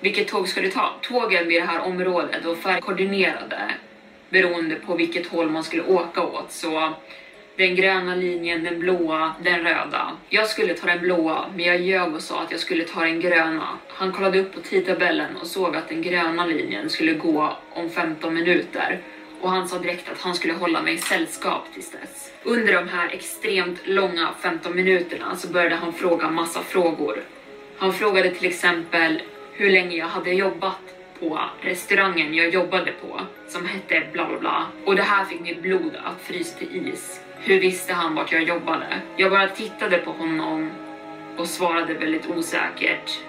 Vilket 0.00 0.28
tåg 0.28 0.48
ska 0.48 0.60
du 0.60 0.70
ta? 0.70 0.94
Tågen 1.02 1.48
vid 1.48 1.62
det 1.62 1.66
här 1.66 1.80
området 1.80 2.44
var 2.44 2.54
färgkoordinerade 2.54 3.60
beroende 4.30 4.74
på 4.74 4.94
vilket 4.94 5.26
håll 5.26 5.50
man 5.50 5.64
skulle 5.64 5.82
åka 5.82 6.22
åt 6.22 6.52
så 6.52 6.92
Den 7.56 7.74
gröna 7.74 8.14
linjen, 8.14 8.64
den 8.64 8.80
blåa, 8.80 9.32
den 9.42 9.60
röda. 9.60 10.12
Jag 10.28 10.48
skulle 10.48 10.74
ta 10.74 10.86
den 10.86 11.00
blåa, 11.00 11.44
men 11.56 11.64
jag 11.64 11.80
ljög 11.80 12.14
och 12.14 12.22
sa 12.22 12.42
att 12.42 12.50
jag 12.50 12.60
skulle 12.60 12.84
ta 12.84 13.00
den 13.00 13.20
gröna. 13.20 13.78
Han 13.88 14.12
kollade 14.12 14.40
upp 14.40 14.54
på 14.54 14.60
tidtabellen 14.60 15.36
och 15.36 15.46
såg 15.46 15.76
att 15.76 15.88
den 15.88 16.02
gröna 16.02 16.46
linjen 16.46 16.90
skulle 16.90 17.12
gå 17.12 17.56
om 17.72 17.90
15 17.90 18.34
minuter 18.34 19.00
och 19.40 19.50
han 19.50 19.68
sa 19.68 19.78
direkt 19.78 20.08
att 20.08 20.20
han 20.20 20.34
skulle 20.34 20.54
hålla 20.54 20.82
mig 20.82 20.98
sällskap 20.98 21.62
tills 21.74 21.90
dess. 21.90 22.27
Under 22.42 22.72
de 22.72 22.88
här 22.88 23.08
extremt 23.08 23.86
långa 23.86 24.28
15 24.40 24.76
minuterna 24.76 25.36
så 25.36 25.48
började 25.48 25.74
han 25.74 25.92
fråga 25.92 26.30
massa 26.30 26.62
frågor. 26.62 27.22
Han 27.78 27.92
frågade 27.92 28.30
till 28.30 28.46
exempel 28.46 29.22
hur 29.52 29.70
länge 29.70 29.96
jag 29.96 30.06
hade 30.06 30.30
jobbat 30.30 30.80
på 31.20 31.40
restaurangen 31.60 32.34
jag 32.34 32.48
jobbade 32.48 32.92
på 32.92 33.20
som 33.48 33.66
hette 33.66 34.02
bla 34.12 34.28
bla 34.28 34.38
bla 34.38 34.66
och 34.84 34.96
det 34.96 35.02
här 35.02 35.24
fick 35.24 35.40
mitt 35.40 35.62
blod 35.62 35.96
att 36.04 36.20
frysa 36.20 36.58
till 36.58 36.88
is. 36.88 37.20
Hur 37.40 37.60
visste 37.60 37.92
han 37.92 38.14
vart 38.14 38.32
jag 38.32 38.42
jobbade? 38.42 38.86
Jag 39.16 39.30
bara 39.30 39.48
tittade 39.48 39.98
på 39.98 40.10
honom 40.10 40.70
och 41.36 41.46
svarade 41.46 41.94
väldigt 41.94 42.26
osäkert. 42.26 43.20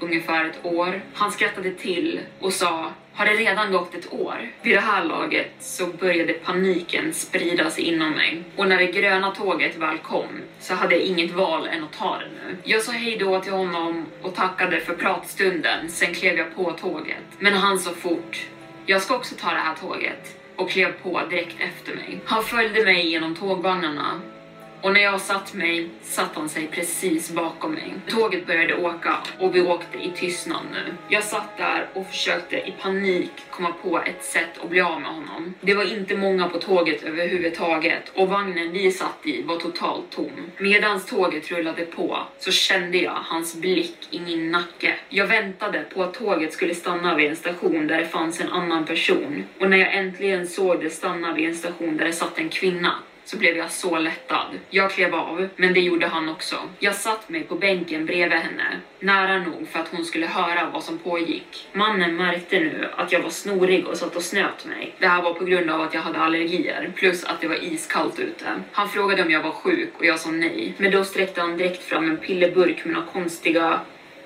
Ungefär 0.00 0.44
ett 0.44 0.64
år. 0.64 1.00
Han 1.14 1.32
skrattade 1.32 1.70
till 1.70 2.20
och 2.40 2.52
sa 2.52 2.92
har 3.20 3.26
det 3.26 3.32
redan 3.34 3.72
gått 3.72 3.94
ett 3.94 4.12
år? 4.12 4.50
Vid 4.62 4.76
det 4.76 4.80
här 4.80 5.04
laget 5.04 5.50
så 5.58 5.86
började 5.86 6.32
paniken 6.32 7.12
sprida 7.12 7.70
sig 7.70 7.84
inom 7.84 8.10
mig 8.10 8.42
och 8.56 8.68
när 8.68 8.78
det 8.78 8.86
gröna 8.86 9.30
tåget 9.30 9.76
väl 9.76 9.98
kom 9.98 10.40
så 10.60 10.74
hade 10.74 10.94
jag 10.94 11.04
inget 11.04 11.30
val 11.30 11.66
än 11.66 11.84
att 11.84 11.92
ta 11.92 12.18
det 12.18 12.28
nu. 12.28 12.56
Jag 12.64 12.82
sa 12.82 12.92
hej 12.92 13.16
då 13.16 13.40
till 13.40 13.52
honom 13.52 14.06
och 14.22 14.34
tackade 14.34 14.80
för 14.80 14.94
pratstunden, 14.94 15.88
sen 15.88 16.14
klev 16.14 16.38
jag 16.38 16.54
på 16.54 16.72
tåget. 16.72 17.24
Men 17.38 17.52
han 17.52 17.78
sa 17.78 17.90
fort, 17.90 18.46
jag 18.86 19.02
ska 19.02 19.16
också 19.16 19.34
ta 19.34 19.50
det 19.50 19.60
här 19.60 19.74
tåget 19.74 20.36
och 20.56 20.70
klev 20.70 20.92
på 21.02 21.20
direkt 21.30 21.56
efter 21.60 21.94
mig. 21.94 22.20
Han 22.24 22.44
följde 22.44 22.84
mig 22.84 23.08
genom 23.08 23.34
tågvagnarna 23.34 24.20
och 24.82 24.92
när 24.92 25.00
jag 25.00 25.20
satt 25.20 25.54
mig 25.54 25.88
satt 26.02 26.34
han 26.34 26.48
sig 26.48 26.66
precis 26.66 27.30
bakom 27.30 27.72
mig. 27.72 27.94
Tåget 28.08 28.46
började 28.46 28.74
åka 28.74 29.16
och 29.38 29.54
vi 29.54 29.62
åkte 29.62 29.98
i 29.98 30.10
tystnad 30.16 30.62
nu. 30.72 30.94
Jag 31.08 31.24
satt 31.24 31.56
där 31.56 31.88
och 31.94 32.06
försökte 32.06 32.56
i 32.56 32.74
panik 32.82 33.30
komma 33.50 33.72
på 33.82 33.98
ett 33.98 34.24
sätt 34.24 34.58
att 34.62 34.70
bli 34.70 34.80
av 34.80 35.00
med 35.00 35.10
honom. 35.10 35.54
Det 35.60 35.74
var 35.74 35.92
inte 35.98 36.16
många 36.16 36.48
på 36.48 36.58
tåget 36.58 37.02
överhuvudtaget 37.02 38.12
och 38.14 38.28
vagnen 38.28 38.72
vi 38.72 38.92
satt 38.92 39.26
i 39.26 39.42
var 39.42 39.56
totalt 39.56 40.10
tom. 40.10 40.50
Medans 40.58 41.06
tåget 41.06 41.50
rullade 41.50 41.84
på 41.84 42.18
så 42.38 42.50
kände 42.50 42.98
jag 42.98 43.18
hans 43.24 43.54
blick 43.54 44.08
i 44.10 44.20
min 44.20 44.50
nacke. 44.50 44.94
Jag 45.08 45.26
väntade 45.26 45.84
på 45.94 46.02
att 46.02 46.14
tåget 46.14 46.52
skulle 46.52 46.74
stanna 46.74 47.14
vid 47.14 47.30
en 47.30 47.36
station 47.36 47.86
där 47.86 47.98
det 47.98 48.06
fanns 48.06 48.40
en 48.40 48.48
annan 48.48 48.84
person 48.84 49.44
och 49.60 49.70
när 49.70 49.76
jag 49.76 49.94
äntligen 49.94 50.46
såg 50.46 50.80
det 50.80 50.90
stanna 50.90 51.32
vid 51.32 51.48
en 51.48 51.54
station 51.54 51.96
där 51.96 52.04
det 52.04 52.12
satt 52.12 52.38
en 52.38 52.48
kvinna 52.48 52.94
så 53.30 53.36
blev 53.36 53.56
jag 53.56 53.70
så 53.70 53.98
lättad. 53.98 54.46
Jag 54.70 54.90
klev 54.90 55.14
av, 55.14 55.48
men 55.56 55.74
det 55.74 55.80
gjorde 55.80 56.06
han 56.06 56.28
också. 56.28 56.56
Jag 56.78 56.94
satt 56.94 57.28
mig 57.28 57.42
på 57.42 57.54
bänken 57.54 58.06
bredvid 58.06 58.38
henne, 58.38 58.80
nära 59.00 59.38
nog 59.38 59.68
för 59.68 59.78
att 59.78 59.88
hon 59.88 60.04
skulle 60.04 60.26
höra 60.26 60.70
vad 60.72 60.84
som 60.84 60.98
pågick. 60.98 61.68
Mannen 61.72 62.16
märkte 62.16 62.60
nu 62.60 62.88
att 62.96 63.12
jag 63.12 63.20
var 63.20 63.30
snorig 63.30 63.86
och 63.86 63.96
satt 63.96 64.16
och 64.16 64.22
snöt 64.22 64.66
mig. 64.66 64.94
Det 64.98 65.06
här 65.06 65.22
var 65.22 65.34
på 65.34 65.44
grund 65.44 65.70
av 65.70 65.80
att 65.80 65.94
jag 65.94 66.00
hade 66.00 66.18
allergier, 66.18 66.92
plus 66.96 67.24
att 67.24 67.40
det 67.40 67.48
var 67.48 67.64
iskallt 67.64 68.18
ute. 68.18 68.46
Han 68.72 68.88
frågade 68.88 69.22
om 69.22 69.30
jag 69.30 69.42
var 69.42 69.52
sjuk 69.52 69.92
och 69.98 70.04
jag 70.04 70.20
sa 70.20 70.30
nej, 70.30 70.74
men 70.78 70.90
då 70.90 71.04
sträckte 71.04 71.40
han 71.40 71.56
direkt 71.56 71.82
fram 71.82 72.10
en 72.10 72.16
pillerburk 72.16 72.84
med 72.84 72.94
några 72.94 73.06
konstiga 73.06 73.80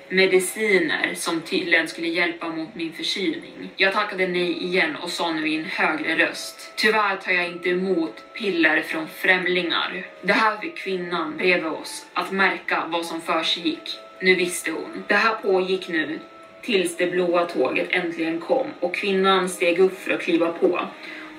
mediciner 0.09 1.13
som 1.15 1.41
tydligen 1.41 1.87
skulle 1.87 2.07
hjälpa 2.07 2.49
mot 2.49 2.75
min 2.75 2.93
förkylning. 2.93 3.69
Jag 3.75 3.93
tackade 3.93 4.27
nej 4.27 4.63
igen 4.63 4.95
och 4.95 5.09
sa 5.09 5.33
nu 5.33 5.47
i 5.47 5.55
en 5.55 5.65
högre 5.65 6.15
röst. 6.15 6.73
Tyvärr 6.75 7.15
tar 7.15 7.31
jag 7.31 7.47
inte 7.47 7.69
emot 7.69 8.23
piller 8.33 8.81
från 8.81 9.07
främlingar. 9.07 10.05
Det 10.21 10.33
här 10.33 10.57
fick 10.57 10.77
kvinnan 10.77 11.37
bredvid 11.37 11.65
oss 11.65 12.05
att 12.13 12.31
märka 12.31 12.83
vad 12.87 13.05
som 13.05 13.21
försiggick. 13.21 13.99
Nu 14.21 14.35
visste 14.35 14.71
hon. 14.71 15.03
Det 15.07 15.15
här 15.15 15.35
pågick 15.35 15.87
nu 15.87 16.19
tills 16.61 16.97
det 16.97 17.07
blåa 17.07 17.45
tåget 17.45 17.87
äntligen 17.89 18.39
kom 18.39 18.67
och 18.79 18.95
kvinnan 18.95 19.49
steg 19.49 19.79
upp 19.79 19.99
för 19.99 20.11
att 20.11 20.21
kliva 20.21 20.47
på. 20.51 20.79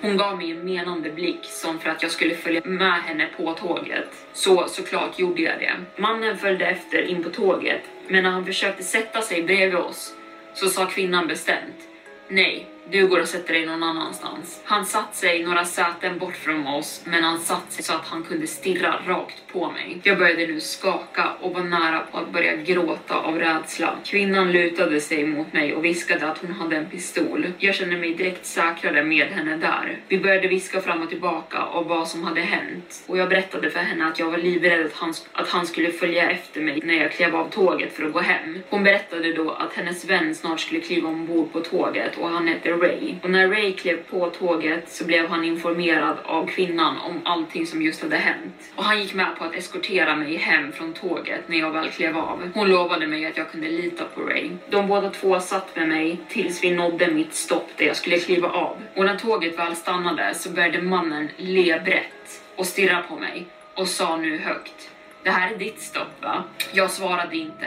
Hon 0.01 0.17
gav 0.17 0.37
mig 0.37 0.51
en 0.51 0.65
menande 0.65 1.11
blick 1.11 1.45
som 1.45 1.79
för 1.79 1.91
att 1.91 2.03
jag 2.03 2.11
skulle 2.11 2.35
följa 2.35 2.61
med 2.65 3.03
henne 3.03 3.29
på 3.37 3.53
tåget. 3.53 4.09
Så 4.33 4.69
såklart 4.69 5.19
gjorde 5.19 5.43
jag 5.43 5.59
det. 5.59 5.73
Mannen 5.97 6.39
följde 6.39 6.67
efter 6.67 7.03
in 7.03 7.23
på 7.23 7.31
tåget, 7.31 7.83
men 8.09 8.23
när 8.23 8.31
han 8.31 8.47
försökte 8.47 8.83
sätta 8.83 9.23
sig 9.23 9.43
bredvid 9.43 9.79
oss 9.79 10.15
så 10.55 10.69
sa 10.69 10.87
kvinnan 10.87 11.27
bestämt 11.27 11.89
Nej, 12.29 12.67
du 12.91 13.07
går 13.07 13.21
och 13.21 13.29
sätter 13.29 13.55
dig 13.55 13.67
någon 13.67 13.83
annanstans. 13.83 14.61
Han 14.65 14.87
satt 14.87 15.15
sig 15.15 15.45
några 15.45 15.65
säten 15.65 16.19
bort 16.19 16.37
från 16.37 16.67
oss, 16.67 17.03
men 17.05 17.25
han 17.25 17.39
satt 17.39 17.73
sig 17.73 17.85
så 17.85 17.93
att 17.93 18.07
han 18.07 18.23
kunde 18.23 18.47
stirra 18.47 19.01
rakt 19.07 19.43
på 19.53 19.71
mig. 19.71 20.01
Jag 20.03 20.19
började 20.19 20.47
nu 20.47 20.61
skaka 20.61 21.33
och 21.41 21.53
var 21.55 21.63
nära 21.63 22.01
på 22.13 22.19
att 22.19 22.33
börja 22.33 22.57
gråta 22.57 23.15
av 23.15 23.39
rädsla. 23.39 23.97
Kvinnan 24.05 24.53
lutade 24.53 25.01
sig 25.01 25.27
mot 25.27 25.53
mig 25.53 25.75
och 25.75 25.85
viskade 25.85 26.31
att 26.31 26.39
hon 26.39 26.53
hade 26.53 26.77
en 26.77 26.87
pistol. 26.87 27.47
Jag 27.59 27.75
kände 27.75 27.97
mig 27.97 28.15
direkt 28.15 28.47
säkrare 28.47 29.05
med 29.05 29.27
henne 29.27 29.57
där. 29.57 29.99
Vi 30.09 30.19
började 30.19 30.49
viska 30.49 30.81
fram 30.81 31.03
och 31.03 31.09
tillbaka 31.09 31.65
om 31.65 31.89
vad 31.89 32.09
som 32.09 32.25
hade 32.25 32.41
hänt 32.41 33.05
och 33.07 33.19
jag 33.19 33.29
berättade 33.29 33.71
för 33.71 33.81
henne 33.81 34.07
att 34.07 34.19
jag 34.19 34.31
var 34.31 34.39
livrädd 34.39 34.87
att 34.87 34.93
han, 34.93 35.15
att 35.33 35.49
han 35.49 35.67
skulle 35.67 35.91
följa 35.91 36.31
efter 36.31 36.61
mig 36.61 36.81
när 36.85 36.95
jag 36.95 37.13
klev 37.13 37.37
av 37.37 37.51
tåget 37.51 37.93
för 37.93 38.07
att 38.07 38.13
gå 38.13 38.21
hem. 38.21 38.63
Hon 38.69 38.85
berättade 38.85 39.33
då 39.33 39.51
att 39.51 39.73
hennes 39.73 40.05
vän 40.05 40.35
snart 40.35 40.61
skulle 40.61 40.81
kliva 40.81 41.09
ombord 41.09 41.53
på 41.53 41.61
tåget 41.61 42.19
och 42.19 42.29
han 42.29 42.49
hette 42.49 42.76
Ray. 42.77 43.15
Och 43.23 43.31
när 43.31 43.49
Ray 43.49 43.73
klev 43.73 43.97
på 43.97 44.31
tåget 44.31 44.89
så 44.89 45.05
blev 45.05 45.29
han 45.29 45.45
informerad 45.45 46.17
av 46.25 46.47
kvinnan 46.47 46.99
om 46.99 47.21
allting 47.25 47.67
som 47.67 47.83
just 47.83 48.03
hade 48.03 48.17
hänt. 48.17 48.73
Och 48.75 48.85
han 48.85 49.01
gick 49.03 49.15
med 49.15 49.37
på 49.39 49.45
att 49.45 49.55
eskortera 49.55 50.17
mig 50.17 50.37
hem 50.37 50.73
från 50.73 50.93
tåget 50.93 51.49
när 51.49 51.59
jag 51.59 51.71
väl 51.71 51.91
klev 51.91 52.17
av. 52.19 52.51
Hon 52.55 52.69
lovade 52.69 53.07
mig 53.07 53.27
att 53.27 53.37
jag 53.37 53.51
kunde 53.51 53.69
lita 53.69 54.05
på 54.05 54.21
Ray. 54.21 54.51
De 54.71 54.89
båda 54.89 55.11
två 55.11 55.41
satt 55.41 55.77
med 55.77 55.89
mig 55.89 56.21
tills 56.29 56.65
vi 56.65 56.71
nådde 56.71 57.11
mitt 57.11 57.35
stopp 57.35 57.69
där 57.77 57.87
jag 57.87 57.97
skulle 57.97 58.19
kliva 58.19 58.49
av. 58.49 58.77
Och 58.95 59.05
när 59.05 59.17
tåget 59.17 59.59
väl 59.59 59.77
stannade 59.77 60.35
så 60.35 60.51
började 60.51 60.83
mannen 60.83 61.29
le 61.37 61.81
brett 61.85 62.43
och 62.57 62.67
stirra 62.67 63.03
på 63.03 63.17
mig 63.17 63.47
och 63.75 63.89
sa 63.89 64.17
nu 64.17 64.39
högt. 64.39 64.91
Det 65.23 65.31
här 65.31 65.53
är 65.53 65.59
ditt 65.59 65.81
stopp 65.81 66.23
va? 66.23 66.45
Jag 66.73 66.91
svarade 66.91 67.37
inte 67.37 67.67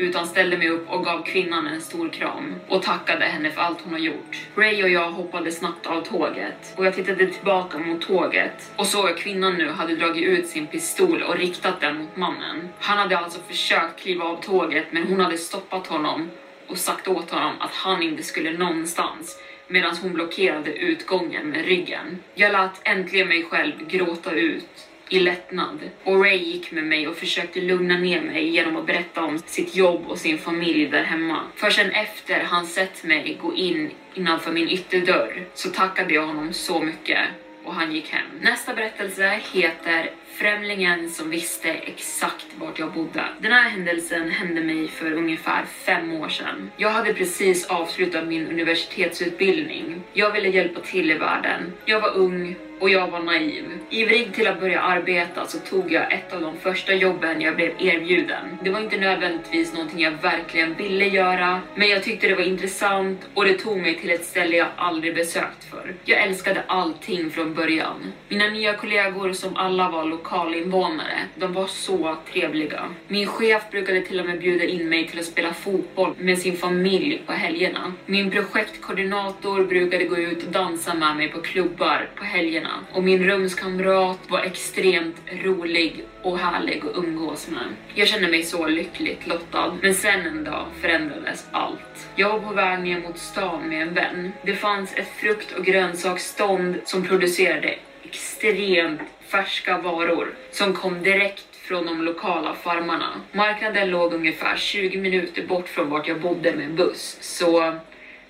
utan 0.00 0.26
ställde 0.26 0.58
mig 0.58 0.68
upp 0.68 0.90
och 0.90 1.04
gav 1.04 1.24
kvinnan 1.24 1.66
en 1.66 1.80
stor 1.80 2.08
kram 2.08 2.54
och 2.68 2.82
tackade 2.82 3.24
henne 3.24 3.50
för 3.50 3.60
allt 3.60 3.80
hon 3.80 3.92
har 3.92 4.00
gjort. 4.00 4.46
Ray 4.54 4.82
och 4.82 4.88
jag 4.88 5.10
hoppade 5.10 5.52
snabbt 5.52 5.86
av 5.86 6.00
tåget 6.00 6.74
och 6.76 6.86
jag 6.86 6.94
tittade 6.94 7.26
tillbaka 7.26 7.78
mot 7.78 8.00
tåget 8.02 8.72
och 8.76 8.86
såg 8.86 9.08
att 9.08 9.18
kvinnan 9.18 9.54
nu 9.54 9.70
hade 9.70 9.96
dragit 9.96 10.24
ut 10.24 10.48
sin 10.48 10.66
pistol 10.66 11.22
och 11.22 11.36
riktat 11.36 11.80
den 11.80 11.98
mot 11.98 12.16
mannen. 12.16 12.68
Han 12.78 12.98
hade 12.98 13.18
alltså 13.18 13.40
försökt 13.48 14.00
kliva 14.00 14.24
av 14.24 14.42
tåget 14.42 14.86
men 14.90 15.06
hon 15.06 15.20
hade 15.20 15.38
stoppat 15.38 15.86
honom 15.86 16.30
och 16.66 16.78
sagt 16.78 17.08
åt 17.08 17.30
honom 17.30 17.52
att 17.60 17.74
han 17.74 18.02
inte 18.02 18.22
skulle 18.22 18.52
någonstans 18.52 19.38
medan 19.68 19.96
hon 19.96 20.12
blockerade 20.12 20.72
utgången 20.72 21.50
med 21.50 21.64
ryggen. 21.64 22.18
Jag 22.34 22.52
lät 22.52 22.80
äntligen 22.82 23.28
mig 23.28 23.44
själv 23.44 23.88
gråta 23.88 24.32
ut 24.32 24.89
i 25.10 25.18
lättnad. 25.18 25.78
Och 26.04 26.24
Ray 26.24 26.36
gick 26.36 26.72
med 26.72 26.84
mig 26.84 27.08
och 27.08 27.16
försökte 27.16 27.60
lugna 27.60 27.98
ner 27.98 28.20
mig 28.20 28.48
genom 28.48 28.76
att 28.76 28.86
berätta 28.86 29.24
om 29.24 29.38
sitt 29.38 29.76
jobb 29.76 30.04
och 30.08 30.18
sin 30.18 30.38
familj 30.38 30.86
där 30.86 31.02
hemma. 31.02 31.42
För 31.56 31.70
sen 31.70 31.90
efter 31.90 32.40
han 32.40 32.66
sett 32.66 33.04
mig 33.04 33.38
gå 33.42 33.54
in 33.54 33.90
innanför 34.14 34.52
min 34.52 34.68
ytterdörr 34.68 35.46
så 35.54 35.70
tackade 35.70 36.14
jag 36.14 36.26
honom 36.26 36.52
så 36.52 36.82
mycket 36.82 37.18
och 37.64 37.74
han 37.74 37.92
gick 37.92 38.08
hem. 38.08 38.26
Nästa 38.40 38.74
berättelse 38.74 39.40
heter 39.52 40.10
Främlingen 40.40 41.10
som 41.10 41.30
visste 41.30 41.70
exakt 41.70 42.46
vart 42.58 42.78
jag 42.78 42.92
bodde. 42.92 43.24
Den 43.40 43.52
här 43.52 43.70
händelsen 43.70 44.30
hände 44.30 44.60
mig 44.60 44.88
för 44.88 45.12
ungefär 45.12 45.64
fem 45.64 46.12
år 46.12 46.28
sedan. 46.28 46.70
Jag 46.76 46.90
hade 46.90 47.14
precis 47.14 47.66
avslutat 47.66 48.26
min 48.26 48.46
universitetsutbildning. 48.46 50.02
Jag 50.12 50.32
ville 50.32 50.48
hjälpa 50.48 50.80
till 50.80 51.10
i 51.10 51.14
världen. 51.14 51.72
Jag 51.84 52.00
var 52.00 52.16
ung 52.16 52.56
och 52.80 52.90
jag 52.90 53.10
var 53.10 53.20
naiv. 53.20 53.64
Ivrig 53.90 54.34
till 54.34 54.46
att 54.46 54.60
börja 54.60 54.80
arbeta 54.80 55.46
så 55.46 55.58
tog 55.58 55.92
jag 55.92 56.12
ett 56.12 56.32
av 56.32 56.40
de 56.40 56.56
första 56.56 56.94
jobben 56.94 57.40
jag 57.40 57.56
blev 57.56 57.70
erbjuden. 57.78 58.58
Det 58.62 58.70
var 58.70 58.80
inte 58.80 58.96
nödvändigtvis 58.96 59.72
någonting 59.72 60.00
jag 60.00 60.12
verkligen 60.22 60.74
ville 60.74 61.04
göra, 61.04 61.60
men 61.74 61.88
jag 61.88 62.02
tyckte 62.02 62.28
det 62.28 62.34
var 62.34 62.42
intressant 62.42 63.28
och 63.34 63.44
det 63.44 63.54
tog 63.54 63.78
mig 63.78 63.98
till 63.98 64.10
ett 64.10 64.24
ställe 64.24 64.56
jag 64.56 64.68
aldrig 64.76 65.14
besökt 65.14 65.64
för. 65.64 65.94
Jag 66.04 66.22
älskade 66.22 66.62
allting 66.66 67.30
från 67.30 67.54
början. 67.54 68.12
Mina 68.28 68.48
nya 68.48 68.74
kollegor 68.74 69.32
som 69.32 69.56
alla 69.56 69.90
var 69.90 70.04
lokalinvånare, 70.04 71.18
de 71.34 71.52
var 71.52 71.66
så 71.66 72.16
trevliga. 72.32 72.82
Min 73.08 73.26
chef 73.26 73.62
brukade 73.70 74.00
till 74.00 74.20
och 74.20 74.26
med 74.26 74.38
bjuda 74.38 74.64
in 74.64 74.88
mig 74.88 75.08
till 75.08 75.18
att 75.18 75.24
spela 75.24 75.54
fotboll 75.54 76.14
med 76.18 76.38
sin 76.38 76.56
familj 76.56 77.22
på 77.26 77.32
helgerna. 77.32 77.92
Min 78.06 78.30
projektkoordinator 78.30 79.64
brukade 79.64 80.04
gå 80.04 80.16
ut 80.16 80.46
och 80.46 80.52
dansa 80.52 80.94
med 80.94 81.16
mig 81.16 81.28
på 81.28 81.40
klubbar 81.40 82.08
på 82.16 82.24
helgerna 82.24 82.69
och 82.92 83.02
min 83.04 83.24
rumskamrat 83.24 84.18
var 84.28 84.40
extremt 84.40 85.16
rolig 85.44 86.04
och 86.22 86.38
härlig 86.38 86.82
att 86.86 86.96
umgås 86.96 87.48
med. 87.48 87.66
Jag 87.94 88.08
kände 88.08 88.28
mig 88.28 88.42
så 88.42 88.66
lyckligt 88.66 89.26
lottad, 89.26 89.78
men 89.82 89.94
sen 89.94 90.26
en 90.26 90.44
dag 90.44 90.66
förändrades 90.80 91.46
allt. 91.52 92.08
Jag 92.16 92.28
var 92.28 92.38
på 92.38 92.54
väg 92.54 92.80
ner 92.80 93.00
mot 93.00 93.18
stan 93.18 93.68
med 93.68 93.82
en 93.82 93.94
vän. 93.94 94.32
Det 94.42 94.54
fanns 94.54 94.92
ett 94.96 95.08
frukt 95.16 95.52
och 95.52 95.64
grönsaksstånd 95.64 96.80
som 96.84 97.06
producerade 97.06 97.74
extremt 98.02 99.00
färska 99.26 99.78
varor 99.78 100.34
som 100.52 100.72
kom 100.72 101.02
direkt 101.02 101.56
från 101.56 101.86
de 101.86 102.02
lokala 102.02 102.54
farmarna. 102.54 103.20
Marknaden 103.32 103.90
låg 103.90 104.14
ungefär 104.14 104.56
20 104.56 104.98
minuter 104.98 105.46
bort 105.46 105.68
från 105.68 105.90
vart 105.90 106.08
jag 106.08 106.20
bodde 106.20 106.56
med 106.56 106.74
buss, 106.74 107.16
så 107.20 107.78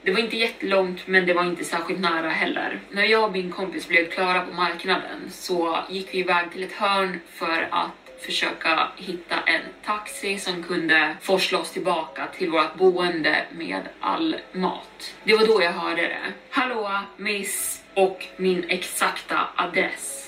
det 0.02 0.10
var 0.10 0.18
inte 0.18 0.36
jättelångt, 0.36 1.06
men 1.06 1.26
det 1.26 1.34
var 1.34 1.44
inte 1.44 1.64
särskilt 1.64 2.00
nära 2.00 2.28
heller. 2.28 2.80
När 2.90 3.04
jag 3.04 3.24
och 3.24 3.32
min 3.32 3.50
kompis 3.50 3.88
blev 3.88 4.10
klara 4.10 4.40
på 4.40 4.52
marknaden 4.52 5.30
så 5.30 5.78
gick 5.88 6.14
vi 6.14 6.18
iväg 6.18 6.52
till 6.52 6.62
ett 6.62 6.72
hörn 6.72 7.20
för 7.32 7.68
att 7.70 7.90
försöka 8.20 8.88
hitta 8.96 9.40
en 9.46 9.60
taxi 9.84 10.38
som 10.38 10.62
kunde 10.62 11.16
forsla 11.20 11.58
oss 11.58 11.70
tillbaka 11.70 12.26
till 12.26 12.50
vårt 12.50 12.74
boende 12.74 13.44
med 13.52 13.82
all 14.00 14.36
mat. 14.52 15.14
Det 15.24 15.36
var 15.36 15.46
då 15.46 15.62
jag 15.62 15.72
hörde 15.72 16.02
det. 16.02 16.32
Hallå, 16.50 16.98
miss 17.16 17.82
och 17.94 18.26
min 18.36 18.64
exakta 18.68 19.48
adress. 19.56 20.19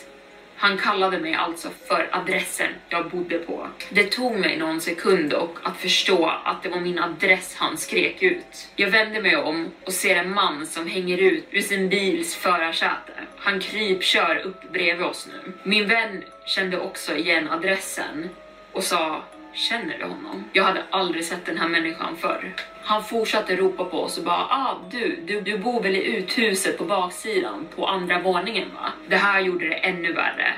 Han 0.62 0.78
kallade 0.78 1.18
mig 1.18 1.34
alltså 1.34 1.70
för 1.88 2.08
adressen 2.12 2.68
jag 2.88 3.10
bodde 3.10 3.38
på. 3.38 3.68
Det 3.90 4.04
tog 4.04 4.38
mig 4.38 4.56
någon 4.58 4.80
sekund 4.80 5.32
och 5.32 5.58
att 5.62 5.76
förstå 5.76 6.26
att 6.44 6.62
det 6.62 6.68
var 6.68 6.80
min 6.80 6.98
adress 6.98 7.54
han 7.56 7.76
skrek 7.76 8.22
ut. 8.22 8.68
Jag 8.76 8.90
vände 8.90 9.22
mig 9.22 9.36
om 9.36 9.70
och 9.84 9.92
ser 9.92 10.16
en 10.16 10.34
man 10.34 10.66
som 10.66 10.86
hänger 10.86 11.18
ut 11.18 11.44
ur 11.50 11.60
sin 11.60 11.88
bils 11.88 12.36
förarsäte. 12.36 13.12
Han 13.36 13.60
krypkör 13.60 14.36
upp 14.36 14.72
bredvid 14.72 15.06
oss 15.06 15.28
nu. 15.32 15.52
Min 15.62 15.88
vän 15.88 16.24
kände 16.46 16.78
också 16.78 17.16
igen 17.16 17.50
adressen 17.50 18.28
och 18.72 18.84
sa 18.84 19.24
Känner 19.54 19.98
du 19.98 20.04
honom? 20.04 20.44
Jag 20.52 20.64
hade 20.64 20.82
aldrig 20.90 21.24
sett 21.24 21.46
den 21.46 21.58
här 21.58 21.68
människan 21.68 22.16
förr. 22.16 22.54
Han 22.82 23.04
fortsatte 23.04 23.56
ropa 23.56 23.84
på 23.84 24.00
oss 24.00 24.18
och 24.18 24.24
bara 24.24 24.46
ah 24.50 24.80
du, 24.90 25.16
du, 25.26 25.40
du 25.40 25.58
bor 25.58 25.82
väl 25.82 25.96
i 25.96 26.16
uthuset 26.16 26.78
på 26.78 26.84
baksidan 26.84 27.66
på 27.76 27.86
andra 27.86 28.18
våningen 28.18 28.68
va? 28.74 28.92
Det 29.08 29.16
här 29.16 29.40
gjorde 29.40 29.68
det 29.68 29.74
ännu 29.74 30.12
värre. 30.12 30.54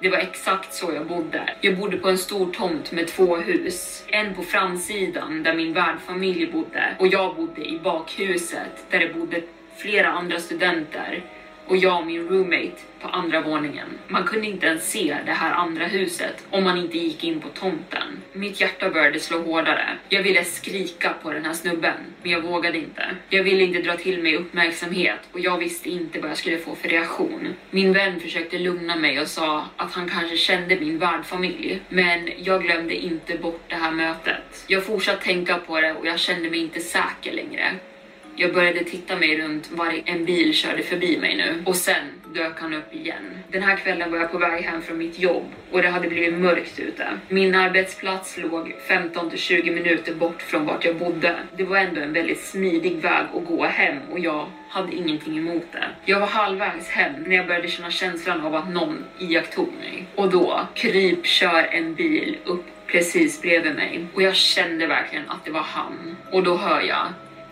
Det 0.00 0.08
var 0.08 0.18
exakt 0.18 0.74
så 0.74 0.92
jag 0.94 1.06
bodde. 1.06 1.56
Jag 1.60 1.78
bodde 1.78 1.96
på 1.96 2.08
en 2.08 2.18
stor 2.18 2.52
tomt 2.52 2.92
med 2.92 3.08
två 3.08 3.36
hus. 3.36 4.04
En 4.08 4.34
på 4.34 4.42
framsidan 4.42 5.42
där 5.42 5.54
min 5.54 5.72
värdfamilj 5.72 6.46
bodde 6.46 6.96
och 6.98 7.06
jag 7.06 7.36
bodde 7.36 7.68
i 7.68 7.78
bakhuset 7.78 8.90
där 8.90 8.98
det 8.98 9.14
bodde 9.14 9.42
flera 9.76 10.08
andra 10.08 10.38
studenter 10.38 11.22
och 11.68 11.76
jag 11.76 12.00
och 12.00 12.06
min 12.06 12.28
roommate 12.28 12.76
på 13.00 13.08
andra 13.08 13.40
våningen. 13.40 13.88
Man 14.08 14.24
kunde 14.24 14.46
inte 14.46 14.66
ens 14.66 14.90
se 14.90 15.16
det 15.26 15.32
här 15.32 15.52
andra 15.52 15.86
huset 15.86 16.46
om 16.50 16.64
man 16.64 16.78
inte 16.78 16.98
gick 16.98 17.24
in 17.24 17.40
på 17.40 17.48
tomten. 17.48 18.22
Mitt 18.32 18.60
hjärta 18.60 18.90
började 18.90 19.20
slå 19.20 19.42
hårdare. 19.42 19.88
Jag 20.08 20.22
ville 20.22 20.44
skrika 20.44 21.14
på 21.22 21.32
den 21.32 21.44
här 21.44 21.52
snubben, 21.52 21.94
men 22.22 22.32
jag 22.32 22.42
vågade 22.42 22.78
inte. 22.78 23.02
Jag 23.28 23.44
ville 23.44 23.62
inte 23.62 23.82
dra 23.82 23.96
till 23.96 24.22
mig 24.22 24.36
uppmärksamhet 24.36 25.20
och 25.32 25.40
jag 25.40 25.58
visste 25.58 25.90
inte 25.90 26.20
vad 26.20 26.30
jag 26.30 26.36
skulle 26.36 26.58
få 26.58 26.74
för 26.74 26.88
reaktion. 26.88 27.54
Min 27.70 27.92
vän 27.92 28.20
försökte 28.20 28.58
lugna 28.58 28.96
mig 28.96 29.20
och 29.20 29.28
sa 29.28 29.64
att 29.76 29.92
han 29.92 30.08
kanske 30.08 30.36
kände 30.36 30.80
min 30.80 30.98
värdfamilj, 30.98 31.80
men 31.88 32.30
jag 32.38 32.62
glömde 32.62 32.94
inte 32.94 33.38
bort 33.38 33.62
det 33.68 33.74
här 33.74 33.90
mötet. 33.90 34.64
Jag 34.66 34.84
fortsatte 34.84 35.24
tänka 35.24 35.58
på 35.58 35.80
det 35.80 35.92
och 35.92 36.06
jag 36.06 36.18
kände 36.18 36.50
mig 36.50 36.60
inte 36.60 36.80
säker 36.80 37.32
längre. 37.32 37.72
Jag 38.40 38.54
började 38.54 38.84
titta 38.84 39.16
mig 39.16 39.42
runt 39.42 39.70
varje 39.70 40.02
en 40.04 40.24
bil 40.24 40.54
körde 40.54 40.82
förbi 40.82 41.18
mig 41.18 41.36
nu 41.36 41.62
och 41.64 41.76
sen 41.76 42.04
dök 42.34 42.60
han 42.60 42.74
upp 42.74 42.94
igen. 42.94 43.38
Den 43.50 43.62
här 43.62 43.76
kvällen 43.76 44.10
var 44.10 44.18
jag 44.18 44.32
på 44.32 44.38
väg 44.38 44.64
hem 44.64 44.82
från 44.82 44.98
mitt 44.98 45.18
jobb 45.18 45.44
och 45.70 45.82
det 45.82 45.88
hade 45.88 46.08
blivit 46.08 46.34
mörkt 46.34 46.78
ute. 46.78 47.06
Min 47.28 47.54
arbetsplats 47.54 48.38
låg 48.38 48.74
15 48.88 49.30
till 49.30 49.38
20 49.38 49.70
minuter 49.70 50.14
bort 50.14 50.42
från 50.42 50.66
vart 50.66 50.84
jag 50.84 50.96
bodde. 50.96 51.36
Det 51.56 51.64
var 51.64 51.76
ändå 51.76 52.00
en 52.00 52.12
väldigt 52.12 52.40
smidig 52.40 52.96
väg 52.96 53.26
att 53.34 53.46
gå 53.46 53.64
hem 53.64 53.98
och 54.10 54.18
jag 54.18 54.46
hade 54.68 54.96
ingenting 54.96 55.38
emot 55.38 55.66
det. 55.72 55.84
Jag 56.04 56.20
var 56.20 56.26
halvvägs 56.26 56.88
hem 56.88 57.12
när 57.26 57.36
jag 57.36 57.46
började 57.46 57.68
känna 57.68 57.90
känslan 57.90 58.40
av 58.40 58.54
att 58.54 58.68
någon 58.68 59.04
iakttog 59.18 59.68
mig 59.80 60.06
och 60.14 60.30
då 60.30 60.60
kryp 60.74 61.26
kör 61.26 61.68
en 61.70 61.94
bil 61.94 62.36
upp 62.44 62.64
precis 62.86 63.42
bredvid 63.42 63.74
mig 63.74 64.06
och 64.14 64.22
jag 64.22 64.34
kände 64.34 64.86
verkligen 64.86 65.30
att 65.30 65.44
det 65.44 65.50
var 65.50 65.60
han 65.60 66.16
och 66.30 66.42
då 66.42 66.56
hör 66.56 66.80
jag 66.80 67.06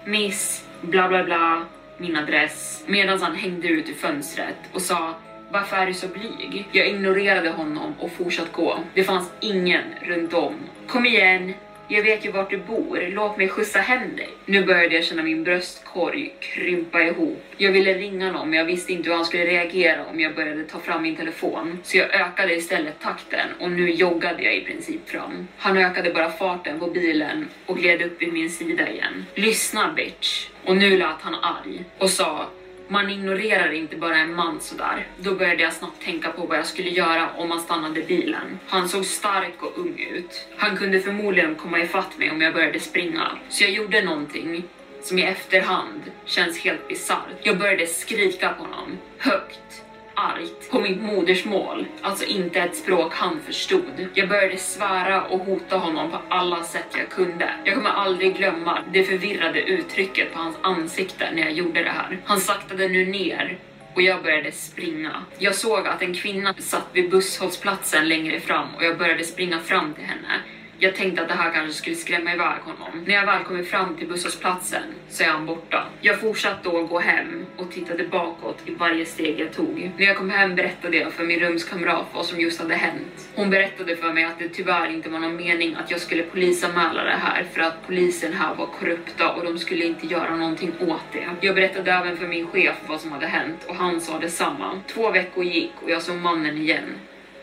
Miss 0.05 0.66
bla 0.81 1.09
bla 1.09 1.25
bla, 1.25 1.67
min 1.99 2.17
adress, 2.17 2.85
medan 2.87 3.23
han 3.23 3.35
hängde 3.35 3.69
ut 3.69 3.89
i 3.89 3.95
fönstret 3.95 4.57
och 4.73 4.83
sa 4.83 5.15
varför 5.51 5.77
är 5.77 5.87
du 5.87 5.95
så 5.95 6.09
blyg? 6.09 6.69
Jag 6.73 6.89
ignorerade 6.89 7.51
honom 7.51 7.95
och 7.99 8.12
fortsatte 8.12 8.51
gå. 8.53 8.79
Det 8.95 9.05
fanns 9.05 9.31
ingen 9.41 9.83
runt 10.03 10.35
om. 10.35 10.55
Kom 10.87 11.07
igen, 11.07 11.55
jag 11.88 12.03
vet 12.03 12.25
ju 12.25 12.31
vart 12.31 12.51
du 12.51 12.59
bor, 12.59 13.09
låt 13.11 13.37
mig 13.37 13.49
skjutsa 13.49 13.79
hem 13.79 14.16
dig. 14.16 14.29
Nu 14.46 14.64
började 14.64 14.94
jag 14.94 15.05
känna 15.05 15.22
min 15.22 15.44
bröstkorg 15.44 16.35
krympa 16.40 17.03
ihop. 17.03 17.44
Jag 17.57 17.72
ville 17.72 17.94
ringa 17.94 18.33
någon 18.33 18.51
men 18.51 18.59
jag 18.59 18.64
visste 18.64 18.92
inte 18.92 19.09
hur 19.09 19.16
han 19.16 19.25
skulle 19.25 19.44
reagera 19.44 20.07
om 20.07 20.20
jag 20.20 20.35
började 20.35 20.64
ta 20.64 20.79
fram 20.79 21.03
min 21.03 21.16
telefon. 21.16 21.79
Så 21.83 21.96
jag 21.96 22.14
ökade 22.14 22.55
istället 22.55 23.01
takten 23.01 23.49
och 23.61 23.70
nu 23.70 23.90
joggade 23.90 24.42
jag 24.42 24.57
i 24.57 24.64
princip 24.64 25.09
fram. 25.09 25.49
Han 25.57 25.77
ökade 25.77 26.11
bara 26.11 26.31
farten 26.31 26.81
på 26.81 26.87
bilen 26.87 27.49
och 27.66 27.77
gled 27.77 28.03
upp 28.03 28.22
vid 28.22 28.33
min 28.33 28.51
sida 28.51 28.90
igen. 28.90 29.27
Lyssna 29.35 29.92
bitch. 29.92 30.49
Och 30.64 30.77
nu 30.77 30.99
lät 30.99 31.20
han 31.20 31.35
arg 31.35 31.85
och 31.99 32.11
sa 32.11 32.46
man 32.88 33.11
ignorerar 33.11 33.72
inte 33.72 33.96
bara 33.96 34.16
en 34.18 34.35
man 34.35 34.61
sådär. 34.61 35.07
Då 35.18 35.35
började 35.35 35.62
jag 35.62 35.72
snabbt 35.72 36.05
tänka 36.05 36.31
på 36.31 36.46
vad 36.46 36.59
jag 36.59 36.66
skulle 36.66 36.90
göra 36.90 37.31
om 37.37 37.49
man 37.49 37.61
stannade 37.61 38.03
bilen. 38.03 38.59
Han 38.66 38.88
såg 38.88 39.05
stark 39.05 39.62
och 39.62 39.79
ung 39.79 39.99
ut. 40.14 40.46
Han 40.57 40.77
kunde 40.77 41.01
förmodligen 41.01 41.55
komma 41.55 41.81
ifatt 41.81 42.18
mig 42.18 42.31
om 42.31 42.40
jag 42.40 42.55
började 42.55 42.81
springa. 42.81 43.31
Så 43.49 43.64
jag 43.64 43.72
gjorde 43.72 44.03
någonting 44.05 44.64
som 45.03 45.18
i 45.18 45.22
efterhand 45.22 46.03
känns 46.25 46.59
helt 46.59 46.88
bisarrt. 46.88 47.37
Jag 47.42 47.59
började 47.59 47.87
skrika 47.87 48.49
på 48.49 48.62
honom, 48.62 48.99
högt 49.18 49.83
argt 50.27 50.71
på 50.71 50.81
mitt 50.81 51.03
modersmål, 51.03 51.87
alltså 52.03 52.25
inte 52.25 52.61
ett 52.61 52.77
språk 52.77 53.12
han 53.15 53.41
förstod. 53.41 54.09
Jag 54.15 54.29
började 54.29 54.57
svära 54.57 55.23
och 55.23 55.41
hota 55.41 55.77
honom 55.77 56.11
på 56.11 56.19
alla 56.29 56.62
sätt 56.62 56.97
jag 56.99 57.09
kunde. 57.09 57.51
Jag 57.65 57.75
kommer 57.75 57.91
aldrig 57.91 58.37
glömma 58.37 58.79
det 58.93 59.05
förvirrade 59.05 59.61
uttrycket 59.62 60.33
på 60.33 60.39
hans 60.39 60.57
ansikte 60.62 61.31
när 61.33 61.43
jag 61.43 61.53
gjorde 61.53 61.83
det 61.83 61.91
här. 61.91 62.19
Han 62.25 62.41
saktade 62.41 62.89
nu 62.89 63.07
ner 63.07 63.59
och 63.95 64.03
jag 64.03 64.23
började 64.23 64.53
springa. 64.53 65.23
Jag 65.39 65.55
såg 65.55 65.87
att 65.87 66.03
en 66.03 66.15
kvinna 66.15 66.55
satt 66.59 66.89
vid 66.93 67.11
busshållplatsen 67.11 68.09
längre 68.09 68.41
fram 68.41 68.75
och 68.77 68.85
jag 68.85 68.99
började 68.99 69.25
springa 69.25 69.59
fram 69.59 69.95
till 69.95 70.05
henne. 70.05 70.41
Jag 70.79 70.95
tänkte 70.95 71.23
att 71.23 71.29
det 71.29 71.35
här 71.35 71.53
kanske 71.53 71.73
skulle 71.73 71.97
skrämma 71.97 72.33
iväg 72.35 72.61
honom. 72.62 73.05
När 73.07 73.15
jag 73.15 73.27
väl 73.27 73.45
kommit 73.45 73.71
fram 73.71 73.97
till 73.97 74.09
busshållplatsen 74.09 74.83
så 75.09 75.23
är 75.23 75.29
han 75.29 75.47
borta. 75.47 75.85
Jag 76.01 76.21
fortsatte 76.21 76.61
då 76.62 76.83
gå 76.83 76.99
hem 76.99 77.47
och 77.57 77.73
tittade 77.73 78.05
bakåt 78.05 78.59
i 78.67 78.75
varje 78.75 79.05
steg 79.07 79.41
jag 79.41 79.53
tog. 79.53 79.91
När 79.99 80.07
jag 80.07 80.17
kom 80.17 80.31
hem 80.31 80.55
berättade 80.55 80.97
jag 80.97 81.12
för 81.12 81.25
min 81.25 81.41
rumskamrat 81.41 82.07
vad 82.15 82.27
som 82.27 82.41
just 82.41 82.61
hade 82.61 82.75
hänt. 82.75 83.29
Hon 83.35 83.51
berättade 83.51 83.97
för 83.97 84.12
mig 84.12 84.25
att 84.25 84.39
det 84.39 84.49
tyvärr 84.49 84.91
inte 84.91 85.09
var 85.09 85.19
någon 85.19 85.37
mening 85.37 85.75
att 85.75 85.91
jag 85.91 86.01
skulle 86.01 86.23
polisanmäla 86.23 87.05
det 87.05 87.19
här 87.23 87.45
för 87.53 87.61
att 87.61 87.87
polisen 87.87 88.33
här 88.33 88.55
var 88.55 88.67
korrupta 88.67 89.33
och 89.33 89.45
de 89.45 89.59
skulle 89.59 89.85
inte 89.85 90.07
göra 90.07 90.37
någonting 90.37 90.73
åt 90.81 91.12
det. 91.12 91.29
Jag 91.41 91.55
berättade 91.55 91.93
även 91.93 92.17
för 92.17 92.27
min 92.27 92.47
chef 92.47 92.77
vad 92.87 93.01
som 93.01 93.12
hade 93.12 93.27
hänt 93.27 93.65
och 93.69 93.75
han 93.75 94.01
sa 94.01 94.19
detsamma. 94.19 94.81
Två 94.87 95.11
veckor 95.11 95.45
gick 95.45 95.73
och 95.83 95.91
jag 95.91 96.03
såg 96.03 96.17
mannen 96.17 96.59
igen. 96.59 96.85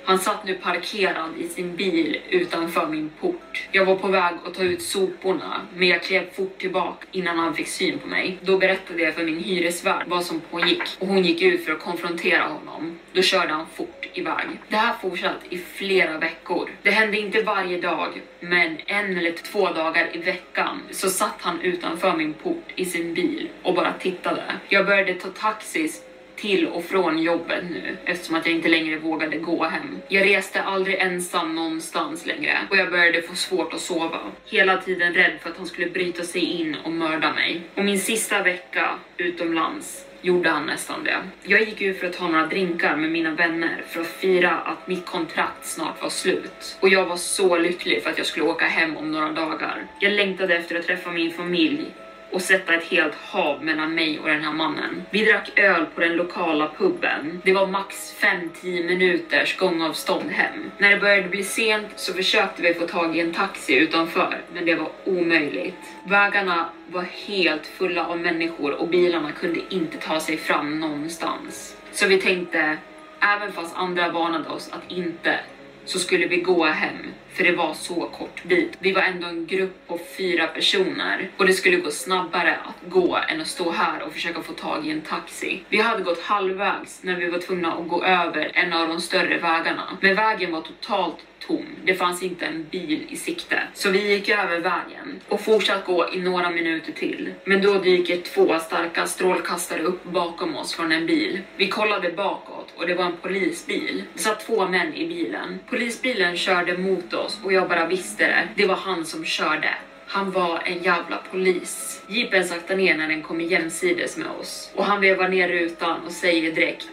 Han 0.05 0.19
satt 0.19 0.45
nu 0.45 0.53
parkerad 0.53 1.37
i 1.39 1.49
sin 1.49 1.75
bil 1.75 2.21
utanför 2.29 2.87
min 2.87 3.09
port. 3.19 3.67
Jag 3.71 3.85
var 3.85 3.95
på 3.95 4.07
väg 4.07 4.33
att 4.45 4.53
ta 4.53 4.63
ut 4.63 4.81
soporna, 4.81 5.61
men 5.75 5.87
jag 5.87 6.03
klev 6.03 6.33
fort 6.33 6.57
tillbaka 6.57 7.07
innan 7.11 7.39
han 7.39 7.55
fick 7.55 7.67
syn 7.67 7.99
på 7.99 8.07
mig. 8.07 8.37
Då 8.41 8.57
berättade 8.57 9.01
jag 9.03 9.15
för 9.15 9.23
min 9.23 9.43
hyresvärd 9.43 10.07
vad 10.07 10.25
som 10.25 10.41
pågick 10.51 10.81
och 10.99 11.07
hon 11.07 11.23
gick 11.23 11.41
ut 11.41 11.65
för 11.65 11.71
att 11.71 11.79
konfrontera 11.79 12.43
honom. 12.43 12.99
Då 13.13 13.21
körde 13.21 13.53
han 13.53 13.65
fort 13.75 14.09
iväg. 14.13 14.45
Det 14.69 14.75
här 14.75 14.95
fortsatte 15.01 15.45
i 15.49 15.57
flera 15.57 16.17
veckor. 16.17 16.69
Det 16.81 16.91
hände 16.91 17.17
inte 17.19 17.43
varje 17.43 17.81
dag, 17.81 18.21
men 18.39 18.77
en 18.85 19.17
eller 19.17 19.31
två 19.31 19.69
dagar 19.69 20.09
i 20.13 20.17
veckan 20.17 20.81
så 20.91 21.09
satt 21.09 21.41
han 21.41 21.61
utanför 21.61 22.17
min 22.17 22.33
port 22.33 22.67
i 22.75 22.85
sin 22.85 23.13
bil 23.13 23.49
och 23.63 23.75
bara 23.75 23.93
tittade. 23.93 24.43
Jag 24.69 24.85
började 24.85 25.13
ta 25.13 25.29
taxis 25.29 26.01
till 26.35 26.67
och 26.67 26.85
från 26.85 27.23
jobbet 27.23 27.63
nu 27.71 27.97
eftersom 28.05 28.35
att 28.35 28.45
jag 28.45 28.55
inte 28.55 28.69
längre 28.69 28.97
vågade 28.97 29.37
gå 29.37 29.63
hem. 29.63 30.01
Jag 30.07 30.25
reste 30.25 30.61
aldrig 30.61 30.99
ensam 30.99 31.55
någonstans 31.55 32.25
längre 32.25 32.57
och 32.69 32.77
jag 32.77 32.91
började 32.91 33.21
få 33.21 33.35
svårt 33.35 33.73
att 33.73 33.81
sova. 33.81 34.19
Hela 34.45 34.77
tiden 34.77 35.13
rädd 35.13 35.33
för 35.41 35.49
att 35.49 35.57
han 35.57 35.67
skulle 35.67 35.89
bryta 35.89 36.23
sig 36.23 36.41
in 36.41 36.77
och 36.83 36.91
mörda 36.91 37.33
mig. 37.33 37.61
Och 37.75 37.85
min 37.85 37.99
sista 37.99 38.43
vecka 38.43 38.89
utomlands 39.17 40.05
gjorde 40.21 40.49
han 40.49 40.65
nästan 40.65 41.03
det. 41.03 41.17
Jag 41.43 41.61
gick 41.61 41.81
ut 41.81 41.99
för 41.99 42.07
att 42.07 42.13
ta 42.13 42.27
några 42.27 42.47
drinkar 42.47 42.95
med 42.95 43.11
mina 43.11 43.31
vänner 43.31 43.83
för 43.87 44.01
att 44.01 44.07
fira 44.07 44.51
att 44.51 44.87
mitt 44.87 45.05
kontrakt 45.05 45.65
snart 45.65 46.01
var 46.01 46.09
slut. 46.09 46.77
Och 46.79 46.89
jag 46.89 47.05
var 47.05 47.17
så 47.17 47.57
lycklig 47.57 48.03
för 48.03 48.09
att 48.09 48.17
jag 48.17 48.27
skulle 48.27 48.45
åka 48.45 48.65
hem 48.65 48.97
om 48.97 49.11
några 49.11 49.31
dagar. 49.31 49.87
Jag 49.99 50.13
längtade 50.13 50.55
efter 50.55 50.79
att 50.79 50.85
träffa 50.85 51.11
min 51.11 51.31
familj 51.31 51.85
och 52.33 52.41
sätta 52.41 52.73
ett 52.73 52.83
helt 52.83 53.15
hav 53.15 53.63
mellan 53.63 53.95
mig 53.95 54.19
och 54.19 54.27
den 54.27 54.43
här 54.43 54.53
mannen. 54.53 55.03
Vi 55.09 55.25
drack 55.25 55.59
öl 55.59 55.85
på 55.95 56.01
den 56.01 56.15
lokala 56.15 56.71
puben. 56.77 57.41
Det 57.43 57.53
var 57.53 57.67
max 57.67 58.15
5-10 58.19 58.87
minuters 58.87 59.57
gångavstånd 59.57 60.31
hem. 60.31 60.71
När 60.77 60.89
det 60.89 60.97
började 60.97 61.29
bli 61.29 61.43
sent 61.43 61.87
så 61.95 62.13
försökte 62.13 62.61
vi 62.61 62.73
få 62.73 62.87
tag 62.87 63.17
i 63.17 63.19
en 63.19 63.33
taxi 63.33 63.75
utanför, 63.75 64.41
men 64.53 64.65
det 64.65 64.75
var 64.75 64.89
omöjligt. 65.05 65.75
Vägarna 66.03 66.69
var 66.87 67.01
helt 67.01 67.67
fulla 67.67 68.05
av 68.05 68.19
människor 68.19 68.71
och 68.71 68.87
bilarna 68.87 69.31
kunde 69.31 69.59
inte 69.69 69.97
ta 69.97 70.19
sig 70.19 70.37
fram 70.37 70.79
någonstans. 70.79 71.77
Så 71.91 72.07
vi 72.07 72.21
tänkte, 72.21 72.77
Även 73.25 73.51
fast 73.51 73.75
andra 73.75 74.11
varnade 74.11 74.49
oss 74.49 74.69
att 74.71 74.91
inte 74.91 75.39
så 75.85 75.99
skulle 75.99 76.27
vi 76.27 76.37
gå 76.37 76.65
hem 76.65 77.13
för 77.33 77.43
det 77.43 77.51
var 77.51 77.73
så 77.73 77.95
kort 77.95 78.43
bit. 78.43 78.77
Vi 78.79 78.91
var 78.91 79.01
ändå 79.01 79.27
en 79.27 79.45
grupp 79.45 79.87
på 79.87 79.99
fyra 80.17 80.47
personer 80.47 81.29
och 81.37 81.45
det 81.45 81.53
skulle 81.53 81.77
gå 81.77 81.91
snabbare 81.91 82.57
att 82.65 82.91
gå 82.91 83.19
än 83.29 83.41
att 83.41 83.47
stå 83.47 83.71
här 83.71 84.03
och 84.03 84.13
försöka 84.13 84.41
få 84.41 84.53
tag 84.53 84.87
i 84.87 84.91
en 84.91 85.01
taxi. 85.01 85.63
Vi 85.69 85.77
hade 85.77 86.03
gått 86.03 86.21
halvvägs 86.21 87.03
när 87.03 87.15
vi 87.15 87.29
var 87.29 87.39
tvungna 87.39 87.73
att 87.73 87.87
gå 87.87 88.03
över 88.03 88.51
en 88.53 88.73
av 88.73 88.87
de 88.87 89.01
större 89.01 89.37
vägarna, 89.37 89.97
men 90.01 90.15
vägen 90.15 90.51
var 90.51 90.61
totalt 90.61 91.17
tom. 91.47 91.65
Det 91.83 91.95
fanns 91.95 92.23
inte 92.23 92.45
en 92.45 92.67
bil 92.71 93.05
i 93.09 93.15
sikte. 93.15 93.59
Så 93.73 93.89
vi 93.89 94.13
gick 94.13 94.29
över 94.29 94.59
vägen 94.59 95.19
och 95.27 95.41
fortsatte 95.41 95.83
gå 95.85 96.09
i 96.13 96.19
några 96.19 96.49
minuter 96.49 96.91
till. 96.91 97.33
Men 97.45 97.61
då 97.61 97.73
dyker 97.73 98.17
två 98.17 98.59
starka 98.59 99.07
strålkastare 99.07 99.81
upp 99.81 100.03
bakom 100.03 100.55
oss 100.55 100.73
från 100.73 100.91
en 100.91 101.05
bil. 101.05 101.41
Vi 101.57 101.67
kollade 101.67 102.11
bakåt 102.11 102.73
och 102.75 102.87
det 102.87 102.95
var 102.95 103.05
en 103.05 103.17
polisbil. 103.21 104.03
Det 104.13 104.19
satt 104.19 104.45
två 104.45 104.67
män 104.67 104.93
i 104.93 105.07
bilen. 105.07 105.59
Polisbilen 105.69 106.37
körde 106.37 106.77
mot 106.77 107.13
oss 107.13 107.22
och 107.43 107.53
jag 107.53 107.69
bara 107.69 107.85
visste 107.85 108.27
det. 108.27 108.47
Det 108.55 108.65
var 108.65 108.75
han 108.75 109.05
som 109.05 109.25
körde. 109.25 109.69
Han 110.07 110.31
var 110.31 110.61
en 110.65 110.83
jävla 110.83 111.17
polis. 111.31 112.01
Jeepen 112.07 112.47
saktar 112.47 112.75
ner 112.75 112.97
när 112.97 113.07
den 113.07 113.21
kommer 113.21 113.43
jämsides 113.43 114.17
med 114.17 114.27
oss 114.27 114.71
och 114.75 114.85
han 114.85 115.01
vevar 115.01 115.29
ner 115.29 115.47
rutan 115.47 115.99
och 116.05 116.11
säger 116.11 116.51
direkt 116.51 116.89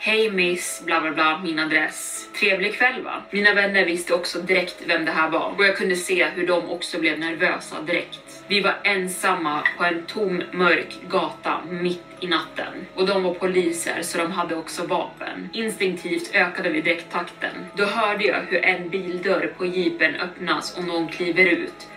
Hej 0.00 0.30
miss, 0.30 0.82
bla 0.84 1.00
bla 1.00 1.10
bla, 1.10 1.40
min 1.44 1.58
adress. 1.58 2.28
Trevlig 2.40 2.74
kväll 2.74 3.02
va? 3.02 3.22
Mina 3.30 3.54
vänner 3.54 3.84
visste 3.84 4.14
också 4.14 4.38
direkt 4.38 4.76
vem 4.86 5.04
det 5.04 5.12
här 5.12 5.30
var 5.30 5.54
och 5.56 5.64
jag 5.64 5.76
kunde 5.76 5.96
se 5.96 6.24
hur 6.24 6.46
de 6.46 6.70
också 6.70 7.00
blev 7.00 7.18
nervösa 7.18 7.82
direkt. 7.82 8.27
Vi 8.50 8.60
var 8.60 8.74
ensamma 8.82 9.62
på 9.78 9.84
en 9.84 10.02
tom 10.06 10.42
mörk 10.52 10.98
gata 11.08 11.60
mitt 11.70 12.04
i 12.20 12.26
natten 12.26 12.86
och 12.94 13.06
de 13.06 13.22
var 13.22 13.34
poliser 13.34 14.02
så 14.02 14.18
de 14.18 14.32
hade 14.32 14.56
också 14.56 14.86
vapen. 14.86 15.48
Instinktivt 15.52 16.34
ökade 16.34 16.70
vi 16.70 16.80
direkttakten. 16.80 17.50
Då 17.74 17.84
hörde 17.84 18.24
jag 18.24 18.40
hur 18.48 18.64
en 18.64 18.88
bildörr 18.88 19.54
på 19.58 19.66
jeepen 19.66 20.14
öppnas 20.14 20.78
och 20.78 20.84
någon 20.84 21.08
kliver 21.08 21.46
ut. 21.46 21.88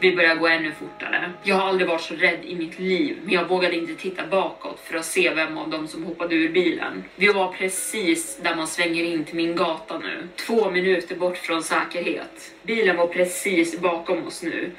Vi 0.00 0.16
börjar 0.16 0.34
gå 0.34 0.46
ännu 0.46 0.72
fortare. 0.72 1.32
Jag 1.42 1.56
har 1.56 1.68
aldrig 1.68 1.88
varit 1.88 2.00
så 2.00 2.14
rädd 2.14 2.44
i 2.44 2.54
mitt 2.54 2.78
liv, 2.78 3.16
men 3.24 3.34
jag 3.34 3.48
vågade 3.48 3.76
inte 3.76 3.94
titta 3.94 4.26
bakåt 4.26 4.80
för 4.80 4.98
att 4.98 5.04
se 5.04 5.34
vem 5.34 5.58
av 5.58 5.70
dem 5.70 5.88
som 5.88 6.04
hoppade 6.04 6.34
ur 6.34 6.52
bilen. 6.52 7.04
Vi 7.16 7.26
var 7.26 7.52
precis 7.52 8.38
där 8.42 8.56
man 8.56 8.66
svänger 8.66 9.04
in 9.04 9.24
till 9.24 9.36
min 9.36 9.56
gata 9.56 9.98
nu. 9.98 10.28
Två 10.46 10.70
minuter 10.70 11.16
bort 11.16 11.36
från 11.36 11.62
säkerhet. 11.62 12.54
Bilen 12.62 12.96
var 12.96 13.06
precis 13.06 13.80
bakom 13.80 14.26
oss 14.26 14.42
nu. 14.42 14.70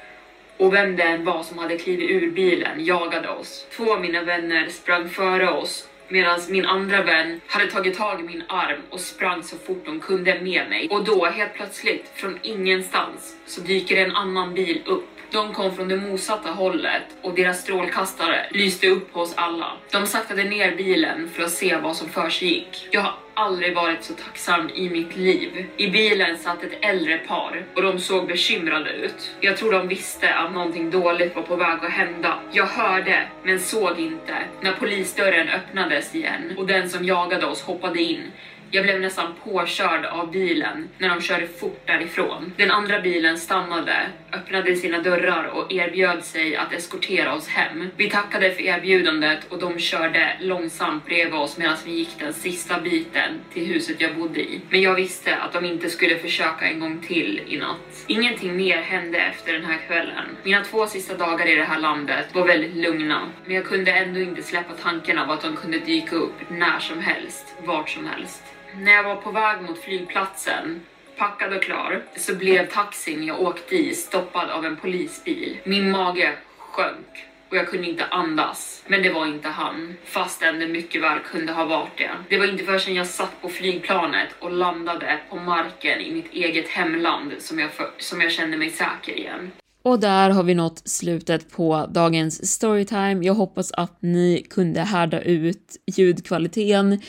Och 0.58 0.74
vem 0.74 0.96
det 0.96 1.02
än 1.02 1.24
var 1.24 1.42
som 1.42 1.58
hade 1.58 1.78
klivit 1.78 2.10
ur 2.10 2.30
bilen 2.30 2.84
jagade 2.84 3.28
oss. 3.28 3.66
Två 3.76 3.94
av 3.94 4.00
mina 4.00 4.22
vänner 4.22 4.68
sprang 4.68 5.08
före 5.08 5.50
oss 5.50 5.88
Medan 6.10 6.40
min 6.48 6.66
andra 6.66 7.02
vän 7.02 7.40
hade 7.46 7.70
tagit 7.70 7.98
tag 7.98 8.20
i 8.20 8.22
min 8.22 8.42
arm 8.48 8.80
och 8.90 9.00
sprang 9.00 9.42
så 9.42 9.56
fort 9.56 9.84
de 9.84 10.00
kunde 10.00 10.40
med 10.40 10.68
mig. 10.68 10.88
Och 10.90 11.04
då 11.04 11.26
helt 11.26 11.54
plötsligt, 11.54 12.10
från 12.14 12.38
ingenstans, 12.42 13.36
så 13.46 13.60
dyker 13.60 13.96
en 13.96 14.16
annan 14.16 14.54
bil 14.54 14.82
upp. 14.86 15.08
De 15.30 15.54
kom 15.54 15.76
från 15.76 15.88
det 15.88 15.96
motsatta 15.96 16.50
hållet 16.50 17.02
och 17.22 17.34
deras 17.34 17.62
strålkastare 17.62 18.46
lyste 18.50 18.88
upp 18.88 19.12
på 19.12 19.20
oss 19.20 19.34
alla. 19.36 19.72
De 19.92 20.06
saktade 20.06 20.44
ner 20.44 20.76
bilen 20.76 21.28
för 21.28 21.42
att 21.42 21.50
se 21.50 21.76
vad 21.76 21.96
som 21.96 22.08
försiggick. 22.08 22.88
Jag 22.90 23.00
har 23.00 23.14
aldrig 23.38 23.74
varit 23.74 24.04
så 24.04 24.14
tacksam 24.14 24.70
i 24.74 24.90
mitt 24.90 25.16
liv. 25.16 25.66
I 25.76 25.90
bilen 25.90 26.38
satt 26.38 26.62
ett 26.62 26.84
äldre 26.84 27.18
par 27.18 27.64
och 27.74 27.82
de 27.82 27.98
såg 27.98 28.26
bekymrade 28.26 28.90
ut. 28.90 29.30
Jag 29.40 29.56
tror 29.56 29.72
de 29.72 29.88
visste 29.88 30.34
att 30.34 30.52
någonting 30.52 30.90
dåligt 30.90 31.36
var 31.36 31.42
på 31.42 31.56
väg 31.56 31.78
att 31.82 31.90
hända. 31.90 32.38
Jag 32.52 32.66
hörde, 32.66 33.28
men 33.42 33.60
såg 33.60 34.00
inte, 34.00 34.34
när 34.60 34.72
polisdörren 34.72 35.48
öppnades 35.48 36.14
igen 36.14 36.54
och 36.58 36.66
den 36.66 36.90
som 36.90 37.04
jagade 37.04 37.46
oss 37.46 37.62
hoppade 37.62 38.02
in. 38.02 38.22
Jag 38.70 38.84
blev 38.84 39.00
nästan 39.00 39.34
påkörd 39.44 40.04
av 40.04 40.30
bilen 40.30 40.88
när 40.98 41.08
de 41.08 41.20
körde 41.20 41.46
fort 41.46 41.80
därifrån. 41.86 42.52
Den 42.56 42.70
andra 42.70 43.00
bilen 43.00 43.38
stannade, 43.38 44.06
öppnade 44.32 44.76
sina 44.76 44.98
dörrar 45.02 45.44
och 45.44 45.72
erbjöd 45.72 46.24
sig 46.24 46.56
att 46.56 46.72
eskortera 46.72 47.34
oss 47.34 47.48
hem. 47.48 47.90
Vi 47.96 48.10
tackade 48.10 48.50
för 48.50 48.62
erbjudandet 48.62 49.44
och 49.48 49.58
de 49.58 49.78
körde 49.78 50.36
långsamt 50.40 51.06
bredvid 51.06 51.34
oss 51.34 51.58
medan 51.58 51.76
vi 51.84 51.92
gick 51.92 52.18
den 52.18 52.32
sista 52.32 52.80
biten 52.80 53.40
till 53.52 53.66
huset 53.66 54.00
jag 54.00 54.16
bodde 54.16 54.40
i. 54.40 54.60
Men 54.70 54.82
jag 54.82 54.94
visste 54.94 55.36
att 55.36 55.52
de 55.52 55.64
inte 55.64 55.90
skulle 55.90 56.18
försöka 56.18 56.68
en 56.68 56.80
gång 56.80 57.00
till 57.00 57.42
i 57.48 57.56
natt. 57.56 58.04
Ingenting 58.06 58.56
mer 58.56 58.76
hände 58.76 59.18
efter 59.18 59.52
den 59.52 59.64
här 59.64 59.78
kvällen. 59.86 60.24
Mina 60.42 60.64
två 60.64 60.86
sista 60.86 61.14
dagar 61.14 61.46
i 61.46 61.54
det 61.54 61.64
här 61.64 61.80
landet 61.80 62.26
var 62.32 62.46
väldigt 62.46 62.76
lugna, 62.76 63.28
men 63.46 63.56
jag 63.56 63.64
kunde 63.64 63.92
ändå 63.92 64.20
inte 64.20 64.42
släppa 64.42 64.74
tanken 64.82 65.18
av 65.18 65.30
att 65.30 65.42
de 65.42 65.56
kunde 65.56 65.78
dyka 65.78 66.16
upp 66.16 66.50
när 66.50 66.78
som 66.78 67.00
helst, 67.00 67.54
vart 67.64 67.90
som 67.90 68.06
helst. 68.06 68.42
När 68.76 68.92
jag 68.92 69.04
var 69.04 69.16
på 69.16 69.30
väg 69.30 69.62
mot 69.62 69.78
flygplatsen, 69.78 70.80
packad 71.16 71.52
och 71.52 71.62
klar, 71.62 72.02
så 72.16 72.34
blev 72.34 72.70
taxin 72.70 73.24
jag 73.24 73.40
åkte 73.40 73.76
i 73.76 73.94
stoppad 73.94 74.50
av 74.50 74.64
en 74.64 74.76
polisbil. 74.76 75.58
Min 75.64 75.90
mage 75.90 76.32
sjönk 76.58 77.26
och 77.50 77.56
jag 77.56 77.68
kunde 77.68 77.86
inte 77.86 78.04
andas. 78.04 78.84
Men 78.86 79.02
det 79.02 79.10
var 79.10 79.26
inte 79.26 79.48
han, 79.48 79.94
fastän 80.04 80.58
det 80.58 80.68
mycket 80.68 81.02
väl 81.02 81.18
kunde 81.18 81.52
ha 81.52 81.64
varit 81.64 81.98
det. 81.98 82.10
Det 82.28 82.38
var 82.38 82.46
inte 82.46 82.64
förrän 82.64 82.94
jag 82.94 83.06
satt 83.06 83.42
på 83.42 83.48
flygplanet 83.48 84.28
och 84.38 84.50
landade 84.50 85.18
på 85.30 85.36
marken 85.36 86.00
i 86.00 86.12
mitt 86.12 86.32
eget 86.32 86.68
hemland 86.68 87.32
som 87.38 87.58
jag, 87.58 87.70
för, 87.70 87.90
som 87.98 88.20
jag 88.20 88.32
kände 88.32 88.56
mig 88.56 88.70
säker 88.70 89.12
igen. 89.12 89.50
Och 89.82 90.00
där 90.00 90.30
har 90.30 90.42
vi 90.42 90.54
nått 90.54 90.88
slutet 90.88 91.50
på 91.50 91.86
dagens 91.90 92.54
storytime. 92.54 93.26
Jag 93.26 93.34
hoppas 93.34 93.72
att 93.72 93.96
ni 94.02 94.46
kunde 94.50 94.80
härda 94.80 95.20
ut 95.20 95.76
ljudkvaliteten 95.86 97.00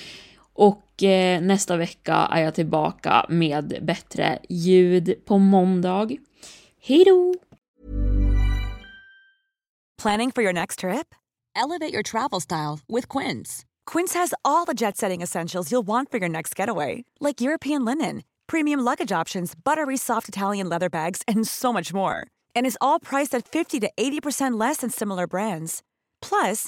och 0.60 1.03
eh, 1.03 1.41
nästa 1.41 1.78
vecka 1.78 2.14
är 2.32 2.41
jag 2.41 2.55
tillbaka 2.55 3.26
med 3.30 3.80
bättre 3.82 4.39
ljud 4.49 5.26
på 5.26 5.38
måndag. 5.38 6.07
Hej 6.82 7.03
då! 7.05 7.34
Planning 10.01 10.32
for 10.32 10.43
your 10.43 10.53
next 10.53 10.80
trip? 10.80 11.16
Elevate 11.55 11.93
your 11.93 12.03
travel 12.03 12.41
style 12.41 12.80
with 12.88 13.18
Quince. 13.18 13.66
Quince 13.93 14.20
has 14.20 14.34
all 14.41 14.66
the 14.66 14.74
jet-setting 14.74 15.24
essentials 15.24 15.72
you'll 15.72 15.88
want 15.88 16.12
for 16.12 16.20
your 16.20 16.30
next 16.30 16.60
getaway, 16.60 17.03
like 17.20 17.41
European 17.41 17.86
linen, 17.86 18.22
premium 18.47 18.80
luggage 18.86 19.22
options, 19.22 19.55
buttery 19.66 19.97
soft 19.97 20.30
Italian 20.30 20.70
leather 20.70 20.89
bags, 20.89 21.22
and 21.28 21.47
so 21.47 21.74
much 21.74 21.93
more. 21.93 22.16
And 22.55 22.66
is 22.66 22.78
all 22.80 22.99
priced 22.99 23.38
at 23.38 23.47
50 23.47 23.80
to 23.80 23.89
80% 23.97 24.60
less 24.60 24.78
than 24.78 24.89
similar 24.89 25.28
brands. 25.28 25.82
Plus, 26.22 26.68